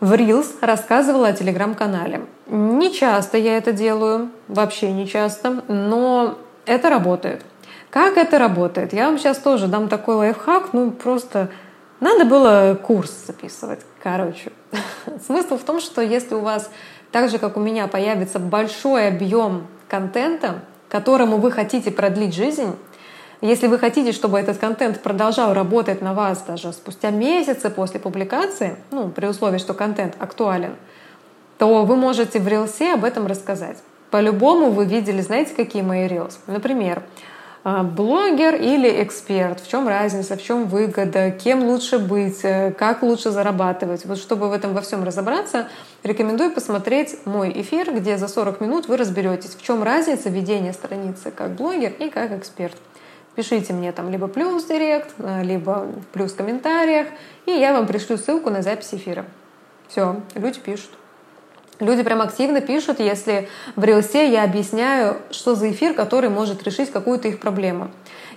в 0.00 0.12
Reels 0.12 0.56
рассказывала 0.60 1.28
о 1.28 1.32
телеграм-канале. 1.32 2.26
Не 2.46 2.92
часто 2.92 3.38
я 3.38 3.56
это 3.56 3.72
делаю, 3.72 4.30
вообще 4.48 4.92
не 4.92 5.06
часто, 5.06 5.62
но 5.68 6.38
это 6.66 6.90
работает. 6.90 7.42
Как 7.90 8.16
это 8.16 8.38
работает? 8.38 8.92
Я 8.92 9.06
вам 9.06 9.18
сейчас 9.18 9.38
тоже 9.38 9.68
дам 9.68 9.88
такой 9.88 10.16
лайфхак, 10.16 10.72
ну 10.72 10.90
просто 10.90 11.48
надо 12.00 12.24
было 12.24 12.78
курс 12.80 13.12
записывать. 13.26 13.80
Короче, 14.02 14.52
смысл 15.26 15.56
в 15.56 15.62
том, 15.62 15.80
что 15.80 16.02
если 16.02 16.34
у 16.34 16.40
вас, 16.40 16.70
так 17.12 17.30
же 17.30 17.38
как 17.38 17.56
у 17.56 17.60
меня, 17.60 17.86
появится 17.86 18.38
большой 18.38 19.08
объем 19.08 19.66
контента, 19.88 20.62
которому 20.88 21.38
вы 21.38 21.50
хотите 21.50 21.90
продлить 21.90 22.34
жизнь, 22.34 22.76
если 23.40 23.66
вы 23.66 23.78
хотите, 23.78 24.12
чтобы 24.12 24.38
этот 24.38 24.58
контент 24.58 25.00
продолжал 25.00 25.52
работать 25.52 26.00
на 26.00 26.14
вас 26.14 26.42
даже 26.46 26.72
спустя 26.72 27.10
месяцы 27.10 27.70
после 27.70 28.00
публикации, 28.00 28.76
ну, 28.90 29.08
при 29.08 29.26
условии, 29.26 29.58
что 29.58 29.74
контент 29.74 30.16
актуален, 30.18 30.76
то 31.58 31.84
вы 31.84 31.96
можете 31.96 32.40
в 32.40 32.48
рилсе 32.48 32.94
об 32.94 33.04
этом 33.04 33.26
рассказать. 33.26 33.78
По-любому 34.10 34.70
вы 34.70 34.86
видели, 34.86 35.20
знаете, 35.20 35.54
какие 35.54 35.82
мои 35.82 36.06
рилс? 36.06 36.38
Например, 36.46 37.02
а, 37.66 37.82
блогер 37.82 38.56
или 38.56 39.02
эксперт, 39.02 39.58
в 39.58 39.68
чем 39.68 39.88
разница, 39.88 40.36
в 40.36 40.42
чем 40.42 40.66
выгода, 40.66 41.30
кем 41.30 41.64
лучше 41.64 41.98
быть, 41.98 42.40
э, 42.44 42.72
как 42.72 43.02
лучше 43.02 43.30
зарабатывать. 43.30 44.04
Вот 44.04 44.18
чтобы 44.18 44.50
в 44.50 44.52
этом 44.52 44.74
во 44.74 44.82
всем 44.82 45.02
разобраться, 45.02 45.68
рекомендую 46.02 46.52
посмотреть 46.52 47.16
мой 47.24 47.50
эфир, 47.62 47.90
где 47.94 48.18
за 48.18 48.28
40 48.28 48.60
минут 48.60 48.86
вы 48.86 48.98
разберетесь, 48.98 49.54
в 49.54 49.62
чем 49.62 49.82
разница 49.82 50.28
ведения 50.28 50.74
страницы 50.74 51.30
как 51.30 51.52
блогер 51.52 51.92
и 51.98 52.10
как 52.10 52.32
эксперт. 52.32 52.76
Пишите 53.34 53.72
мне 53.72 53.90
там 53.92 54.10
либо 54.10 54.28
плюс 54.28 54.64
директ, 54.64 55.14
э, 55.18 55.42
либо 55.42 55.88
плюс 56.12 56.32
в 56.32 56.36
комментариях, 56.36 57.08
и 57.46 57.50
я 57.50 57.72
вам 57.72 57.86
пришлю 57.86 58.16
ссылку 58.16 58.50
на 58.50 58.62
запись 58.62 58.90
эфира. 58.92 59.24
Все, 59.88 60.20
люди 60.34 60.60
пишут. 60.60 60.90
Люди 61.80 62.04
прям 62.04 62.22
активно 62.22 62.60
пишут, 62.60 63.00
если 63.00 63.48
в 63.74 63.82
рилсе 63.82 64.30
я 64.30 64.44
объясняю, 64.44 65.16
что 65.32 65.56
за 65.56 65.72
эфир, 65.72 65.94
который 65.94 66.30
может 66.30 66.62
решить 66.62 66.92
какую-то 66.92 67.26
их 67.26 67.40
проблему. 67.40 67.90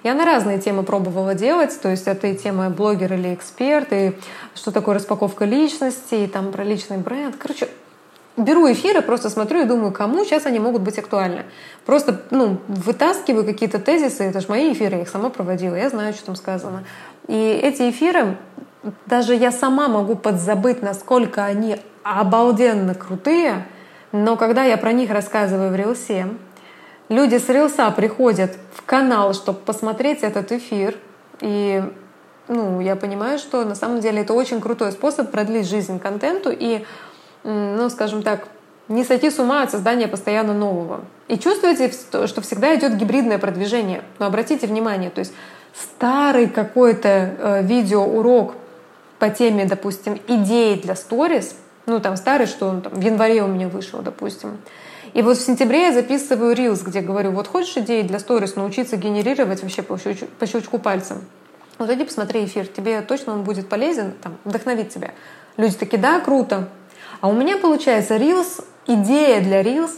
Я 0.03 0.15
на 0.15 0.25
разные 0.25 0.59
темы 0.59 0.81
пробовала 0.81 1.35
делать, 1.35 1.79
то 1.79 1.89
есть 1.89 2.07
это 2.07 2.27
и 2.27 2.35
тема 2.35 2.69
блогер 2.71 3.13
или 3.13 3.33
эксперт, 3.33 3.89
и 3.91 4.13
что 4.55 4.71
такое 4.71 4.95
распаковка 4.95 5.45
личности, 5.45 6.15
и 6.15 6.27
там 6.27 6.51
про 6.51 6.63
личный 6.63 6.97
бренд. 6.97 7.35
Короче, 7.37 7.67
беру 8.37 8.71
эфиры, 8.71 9.01
просто 9.01 9.29
смотрю 9.29 9.61
и 9.61 9.65
думаю, 9.65 9.91
кому 9.91 10.23
сейчас 10.23 10.45
они 10.45 10.59
могут 10.59 10.83
быть 10.83 10.97
актуальны. 10.97 11.43
Просто 11.85 12.21
ну, 12.29 12.59
вытаскиваю 12.67 13.43
какие-то 13.43 13.79
тезисы, 13.79 14.23
это 14.23 14.39
же 14.39 14.47
мои 14.47 14.71
эфиры, 14.71 14.97
я 14.97 15.01
их 15.01 15.09
сама 15.09 15.29
проводила, 15.29 15.75
я 15.75 15.89
знаю, 15.89 16.13
что 16.13 16.27
там 16.27 16.35
сказано. 16.35 16.83
И 17.27 17.33
эти 17.35 17.89
эфиры, 17.89 18.37
даже 19.07 19.35
я 19.35 19.51
сама 19.51 19.87
могу 19.87 20.15
подзабыть, 20.15 20.81
насколько 20.81 21.43
они 21.43 21.77
обалденно 22.03 22.93
крутые, 22.93 23.65
но 24.11 24.37
когда 24.37 24.63
я 24.63 24.77
про 24.77 24.93
них 24.93 25.09
рассказываю 25.09 25.71
в 25.71 25.75
Рилсе, 25.75 26.27
люди 27.09 27.35
с 27.35 27.49
Рилса 27.49 27.89
приходят 27.91 28.55
в 28.73 28.83
канал, 28.85 29.33
чтобы 29.33 29.59
посмотреть 29.59 30.21
этот 30.21 30.51
эфир, 30.51 30.95
и 31.41 31.83
ну, 32.47 32.79
я 32.79 32.95
понимаю, 32.95 33.39
что 33.39 33.65
на 33.65 33.75
самом 33.75 33.99
деле 33.99 34.21
это 34.21 34.33
очень 34.33 34.61
крутой 34.61 34.93
способ 34.93 35.31
продлить 35.31 35.67
жизнь 35.67 35.99
контенту 35.99 36.49
и 36.49 36.85
ну, 37.43 37.89
скажем 37.89 38.23
так, 38.23 38.47
не 38.87 39.03
сойти 39.03 39.29
с 39.29 39.39
ума 39.39 39.63
от 39.63 39.71
создания 39.71 40.07
постоянно 40.07 40.53
нового. 40.53 41.01
И 41.27 41.37
чувствуете, 41.37 41.91
что 41.91 42.41
всегда 42.41 42.75
идет 42.75 42.95
гибридное 42.95 43.37
продвижение. 43.37 44.03
Но 44.19 44.27
обратите 44.27 44.67
внимание, 44.67 45.09
то 45.09 45.19
есть 45.19 45.33
старый 45.73 46.47
какой-то 46.47 47.09
э, 47.09 47.63
видеоурок 47.63 48.55
по 49.19 49.29
теме, 49.29 49.65
допустим, 49.65 50.19
идеи 50.27 50.75
для 50.75 50.95
сторис, 50.95 51.55
ну 51.85 51.99
там 51.99 52.17
старый, 52.17 52.47
что 52.47 52.67
он 52.67 52.81
там 52.81 52.93
в 52.93 53.01
январе 53.01 53.43
у 53.43 53.47
меня 53.47 53.67
вышел, 53.67 53.99
допустим. 54.01 54.57
И 55.13 55.21
вот 55.21 55.37
в 55.37 55.41
сентябре 55.41 55.87
я 55.87 55.93
записываю 55.93 56.55
рилс, 56.55 56.81
где 56.81 57.01
говорю, 57.01 57.31
вот 57.31 57.47
хочешь 57.47 57.77
идеи 57.77 58.03
для 58.03 58.19
сторис 58.19 58.55
научиться 58.55 58.97
генерировать 58.97 59.63
вообще 59.63 59.81
по 59.81 59.97
щелчку, 59.97 60.27
по 60.39 60.45
щелчку 60.45 60.79
пальцем? 60.79 61.23
Вот 61.77 61.89
иди 61.89 62.03
посмотри 62.03 62.45
эфир, 62.45 62.67
тебе 62.67 63.01
точно 63.01 63.33
он 63.33 63.43
будет 63.43 63.69
полезен, 63.69 64.13
там, 64.21 64.37
вдохновит 64.43 64.89
тебя. 64.89 65.11
Люди 65.57 65.75
такие, 65.75 65.97
да, 65.97 66.19
круто, 66.19 66.69
а 67.21 67.27
у 67.27 67.33
меня 67.33 67.57
получается 67.57 68.15
Reels, 68.15 68.63
идея 68.87 69.41
для 69.41 69.61
Reels 69.61 69.91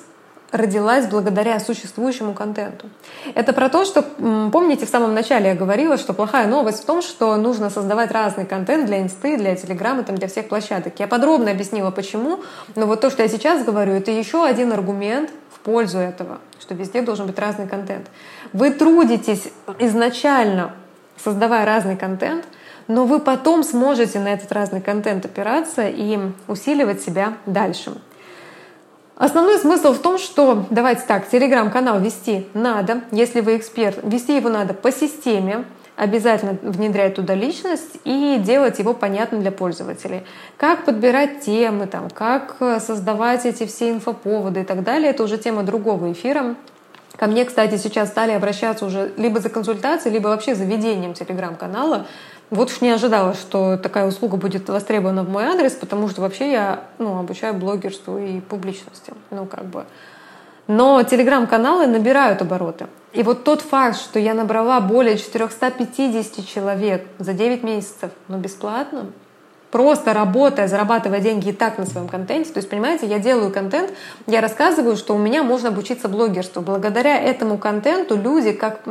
родилась 0.51 1.05
благодаря 1.07 1.59
существующему 1.59 2.33
контенту. 2.33 2.89
Это 3.35 3.53
про 3.53 3.69
то, 3.69 3.85
что, 3.85 4.01
помните, 4.01 4.85
в 4.85 4.89
самом 4.89 5.13
начале 5.13 5.49
я 5.49 5.55
говорила, 5.55 5.97
что 5.97 6.13
плохая 6.13 6.47
новость 6.47 6.81
в 6.81 6.85
том, 6.85 7.01
что 7.01 7.35
нужно 7.35 7.69
создавать 7.69 8.11
разный 8.11 8.45
контент 8.45 8.87
для 8.87 9.01
инсты, 9.01 9.37
для 9.37 9.55
телеграммы, 9.55 10.03
там, 10.03 10.15
для 10.15 10.27
всех 10.27 10.47
площадок. 10.47 10.93
Я 10.99 11.07
подробно 11.07 11.51
объяснила, 11.51 11.91
почему, 11.91 12.39
но 12.75 12.87
вот 12.87 13.01
то, 13.01 13.09
что 13.11 13.21
я 13.21 13.29
сейчас 13.29 13.63
говорю, 13.63 13.93
это 13.93 14.11
еще 14.11 14.43
один 14.43 14.71
аргумент 14.71 15.29
в 15.53 15.59
пользу 15.59 15.99
этого, 15.99 16.39
что 16.59 16.73
везде 16.73 17.01
должен 17.01 17.27
быть 17.27 17.37
разный 17.37 17.67
контент. 17.67 18.07
Вы 18.53 18.71
трудитесь 18.71 19.49
изначально, 19.77 20.73
создавая 21.17 21.65
разный 21.65 21.95
контент— 21.95 22.45
но 22.89 23.05
вы 23.05 23.19
потом 23.19 23.63
сможете 23.63 24.19
на 24.19 24.33
этот 24.33 24.51
разный 24.51 24.81
контент 24.81 25.23
опираться 25.23 25.87
и 25.87 26.19
усиливать 26.47 27.01
себя 27.01 27.37
дальше. 27.45 27.93
Основной 29.15 29.59
смысл 29.59 29.93
в 29.93 29.99
том, 29.99 30.17
что, 30.17 30.65
давайте 30.69 31.03
так, 31.07 31.29
телеграм-канал 31.29 31.99
вести 31.99 32.47
надо, 32.53 33.01
если 33.11 33.41
вы 33.41 33.57
эксперт, 33.57 33.99
вести 34.03 34.35
его 34.35 34.49
надо 34.49 34.73
по 34.73 34.91
системе, 34.91 35.65
обязательно 35.97 36.57
внедрять 36.61 37.15
туда 37.15 37.35
личность 37.35 37.97
и 38.05 38.37
делать 38.39 38.79
его 38.79 38.93
понятным 38.93 39.41
для 39.41 39.51
пользователей. 39.51 40.23
Как 40.57 40.85
подбирать 40.85 41.41
темы, 41.41 41.85
там, 41.85 42.09
как 42.09 42.55
создавать 42.79 43.45
эти 43.45 43.65
все 43.65 43.91
инфоповоды 43.91 44.61
и 44.61 44.63
так 44.63 44.83
далее, 44.83 45.11
это 45.11 45.23
уже 45.23 45.37
тема 45.37 45.63
другого 45.63 46.11
эфира. 46.11 46.55
Ко 47.17 47.27
мне, 47.27 47.43
кстати, 47.43 47.75
сейчас 47.75 48.07
стали 48.07 48.31
обращаться 48.31 48.85
уже 48.85 49.11
либо 49.17 49.41
за 49.41 49.49
консультацией, 49.49 50.13
либо 50.13 50.29
вообще 50.29 50.55
за 50.55 50.63
ведением 50.63 51.13
телеграм-канала, 51.13 52.07
вот 52.49 52.71
уж 52.71 52.81
не 52.81 52.89
ожидала, 52.89 53.33
что 53.35 53.77
такая 53.77 54.07
услуга 54.07 54.37
будет 54.37 54.67
востребована 54.69 55.23
в 55.23 55.29
мой 55.29 55.45
адрес, 55.45 55.73
потому 55.73 56.09
что 56.09 56.21
вообще 56.21 56.51
я 56.51 56.83
ну, 56.97 57.19
обучаю 57.19 57.53
блогерству 57.53 58.17
и 58.17 58.39
публичности. 58.39 59.13
Ну, 59.29 59.45
как 59.45 59.65
бы. 59.65 59.85
Но 60.67 61.01
телеграм-каналы 61.03 61.87
набирают 61.87 62.41
обороты. 62.41 62.87
И 63.13 63.23
вот 63.23 63.43
тот 63.43 63.61
факт, 63.61 63.97
что 63.97 64.19
я 64.19 64.33
набрала 64.33 64.79
более 64.81 65.17
450 65.17 66.45
человек 66.45 67.05
за 67.17 67.33
9 67.33 67.63
месяцев, 67.63 68.11
но 68.27 68.37
ну, 68.37 68.41
бесплатно, 68.41 69.07
просто 69.71 70.13
работая, 70.13 70.67
зарабатывая 70.67 71.19
деньги 71.19 71.49
и 71.49 71.53
так 71.53 71.77
на 71.77 71.85
своем 71.85 72.07
контенте. 72.07 72.51
То 72.51 72.57
есть, 72.59 72.69
понимаете, 72.69 73.07
я 73.07 73.19
делаю 73.19 73.51
контент, 73.51 73.91
я 74.27 74.41
рассказываю, 74.41 74.95
что 74.95 75.15
у 75.15 75.17
меня 75.17 75.43
можно 75.43 75.69
обучиться 75.69 76.07
блогерству. 76.07 76.61
Благодаря 76.61 77.19
этому 77.19 77.57
контенту 77.57 78.15
люди, 78.15 78.51
как 78.51 78.81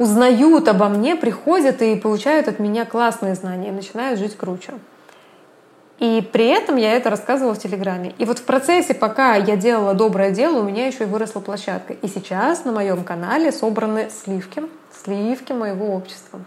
узнают 0.00 0.66
обо 0.66 0.88
мне, 0.88 1.14
приходят 1.14 1.82
и 1.82 1.94
получают 1.94 2.48
от 2.48 2.58
меня 2.58 2.86
классные 2.86 3.34
знания 3.34 3.68
и 3.68 3.70
начинают 3.70 4.18
жить 4.18 4.34
круче. 4.34 4.72
И 5.98 6.26
при 6.32 6.46
этом 6.46 6.76
я 6.76 6.94
это 6.94 7.10
рассказывала 7.10 7.54
в 7.54 7.58
Телеграме. 7.58 8.14
И 8.16 8.24
вот 8.24 8.38
в 8.38 8.44
процессе, 8.44 8.94
пока 8.94 9.34
я 9.34 9.56
делала 9.56 9.92
доброе 9.92 10.30
дело, 10.30 10.60
у 10.60 10.62
меня 10.62 10.86
еще 10.86 11.04
и 11.04 11.06
выросла 11.06 11.40
площадка. 11.40 11.92
И 11.92 12.08
сейчас 12.08 12.64
на 12.64 12.72
моем 12.72 13.04
канале 13.04 13.52
собраны 13.52 14.08
сливки, 14.08 14.62
сливки 15.04 15.52
моего 15.52 15.94
общества. 15.94 16.40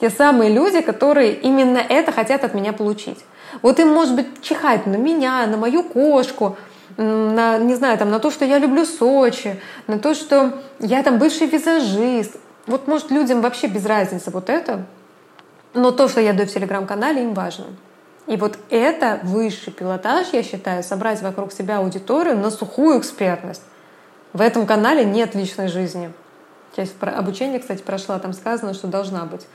Те 0.00 0.08
самые 0.08 0.50
люди, 0.50 0.80
которые 0.80 1.34
именно 1.34 1.76
это 1.76 2.12
хотят 2.12 2.44
от 2.44 2.54
меня 2.54 2.72
получить. 2.72 3.22
Вот 3.60 3.78
им, 3.78 3.88
может 3.88 4.16
быть, 4.16 4.40
чихать 4.40 4.86
на 4.86 4.96
меня, 4.96 5.46
на 5.46 5.58
мою 5.58 5.82
кошку, 5.82 6.56
на, 6.96 7.58
не 7.58 7.74
знаю, 7.74 7.98
там, 7.98 8.10
на 8.10 8.20
то, 8.20 8.30
что 8.30 8.46
я 8.46 8.58
люблю 8.58 8.86
Сочи, 8.86 9.60
на 9.86 9.98
то, 9.98 10.14
что 10.14 10.62
я 10.78 11.02
там 11.02 11.18
бывший 11.18 11.46
визажист. 11.46 12.36
Вот, 12.66 12.88
может, 12.88 13.10
людям 13.10 13.40
вообще 13.40 13.68
без 13.68 13.86
разницы 13.86 14.30
вот 14.30 14.50
это, 14.50 14.86
но 15.74 15.90
то, 15.90 16.08
что 16.08 16.20
я 16.20 16.32
даю 16.32 16.48
в 16.48 16.52
Телеграм-канале, 16.52 17.22
им 17.22 17.34
важно. 17.34 17.66
И 18.26 18.36
вот 18.36 18.58
это 18.70 19.20
высший 19.22 19.72
пилотаж, 19.72 20.28
я 20.32 20.42
считаю, 20.42 20.82
собрать 20.82 21.22
вокруг 21.22 21.52
себя 21.52 21.78
аудиторию 21.78 22.36
на 22.36 22.50
сухую 22.50 22.98
экспертность. 22.98 23.62
В 24.32 24.40
этом 24.40 24.66
канале 24.66 25.04
нет 25.04 25.34
личной 25.34 25.68
жизни. 25.68 26.12
Часть 26.74 26.94
обучения, 27.00 27.60
кстати, 27.60 27.82
прошла, 27.82 28.18
там 28.18 28.32
сказано, 28.32 28.74
что 28.74 28.88
должна 28.88 29.24
быть. 29.24 29.46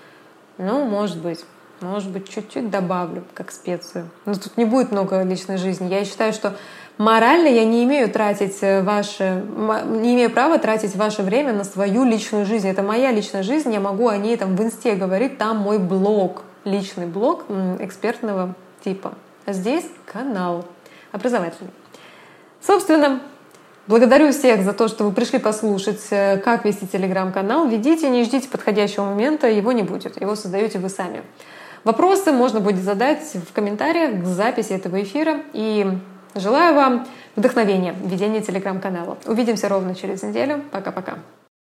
Ну, 0.58 0.86
может 0.86 1.18
быть. 1.18 1.44
может 1.82 2.12
быть, 2.12 2.30
чуть-чуть 2.30 2.70
добавлю, 2.70 3.24
как 3.34 3.52
специю. 3.52 4.10
Но 4.26 4.36
тут 4.36 4.56
не 4.56 4.66
будет 4.66 4.92
много 4.92 5.22
личной 5.24 5.58
жизни. 5.58 5.90
Я 5.90 6.06
считаю, 6.06 6.32
что 6.32 6.56
морально 7.02 7.48
я 7.48 7.66
не 7.66 7.84
имею 7.84 8.10
тратить 8.10 8.58
э, 8.62 8.84
ваше, 8.84 9.44
не 9.86 10.14
имею 10.14 10.30
права 10.30 10.60
тратить 10.60 10.96
ваше 10.96 11.24
время 11.24 11.52
на 11.52 11.64
свою 11.64 12.04
личную 12.04 12.46
жизнь. 12.46 12.68
Это 12.68 12.84
моя 12.84 13.12
личная 13.12 13.44
жизнь, 13.44 13.74
я 13.74 13.80
могу 13.80 14.08
о 14.08 14.18
ней 14.18 14.38
там 14.38 14.56
в 14.56 14.64
инсте 14.64 14.94
говорить, 14.94 15.38
там 15.38 15.58
мой 15.58 15.80
блог, 15.80 16.44
личный 16.64 17.08
блог 17.08 17.46
экспертного 17.80 18.54
типа. 18.84 19.14
А 19.46 19.54
здесь 19.54 19.86
канал 20.06 20.66
образовательный. 21.12 21.72
Собственно, 22.62 23.22
Благодарю 23.88 24.32
всех 24.32 24.62
за 24.62 24.74
то, 24.74 24.88
что 24.88 25.04
вы 25.04 25.12
пришли 25.12 25.40
послушать, 25.40 26.06
э, 26.12 26.38
как 26.38 26.66
вести 26.66 26.88
телеграм-канал. 26.88 27.68
Ведите, 27.68 28.10
не 28.10 28.24
ждите 28.24 28.48
подходящего 28.48 29.06
момента, 29.06 29.50
его 29.50 29.72
не 29.72 29.82
будет. 29.82 30.22
Его 30.22 30.36
создаете 30.36 30.78
вы 30.78 30.88
сами. 30.88 31.24
Вопросы 31.84 32.32
можно 32.32 32.60
будет 32.60 32.84
задать 32.84 33.24
в 33.34 33.52
комментариях 33.52 34.24
к 34.24 34.26
записи 34.28 34.74
этого 34.74 35.02
эфира. 35.02 35.42
И 35.54 35.98
желаю 36.36 36.76
вам 36.76 37.08
вдохновения 37.36 37.94
в 37.94 38.08
ведении 38.08 38.40
телеграм-канала. 38.42 39.18
Увидимся 39.26 39.70
ровно 39.70 39.96
через 39.96 40.24
неделю. 40.24 40.64
Пока-пока. 40.72 41.18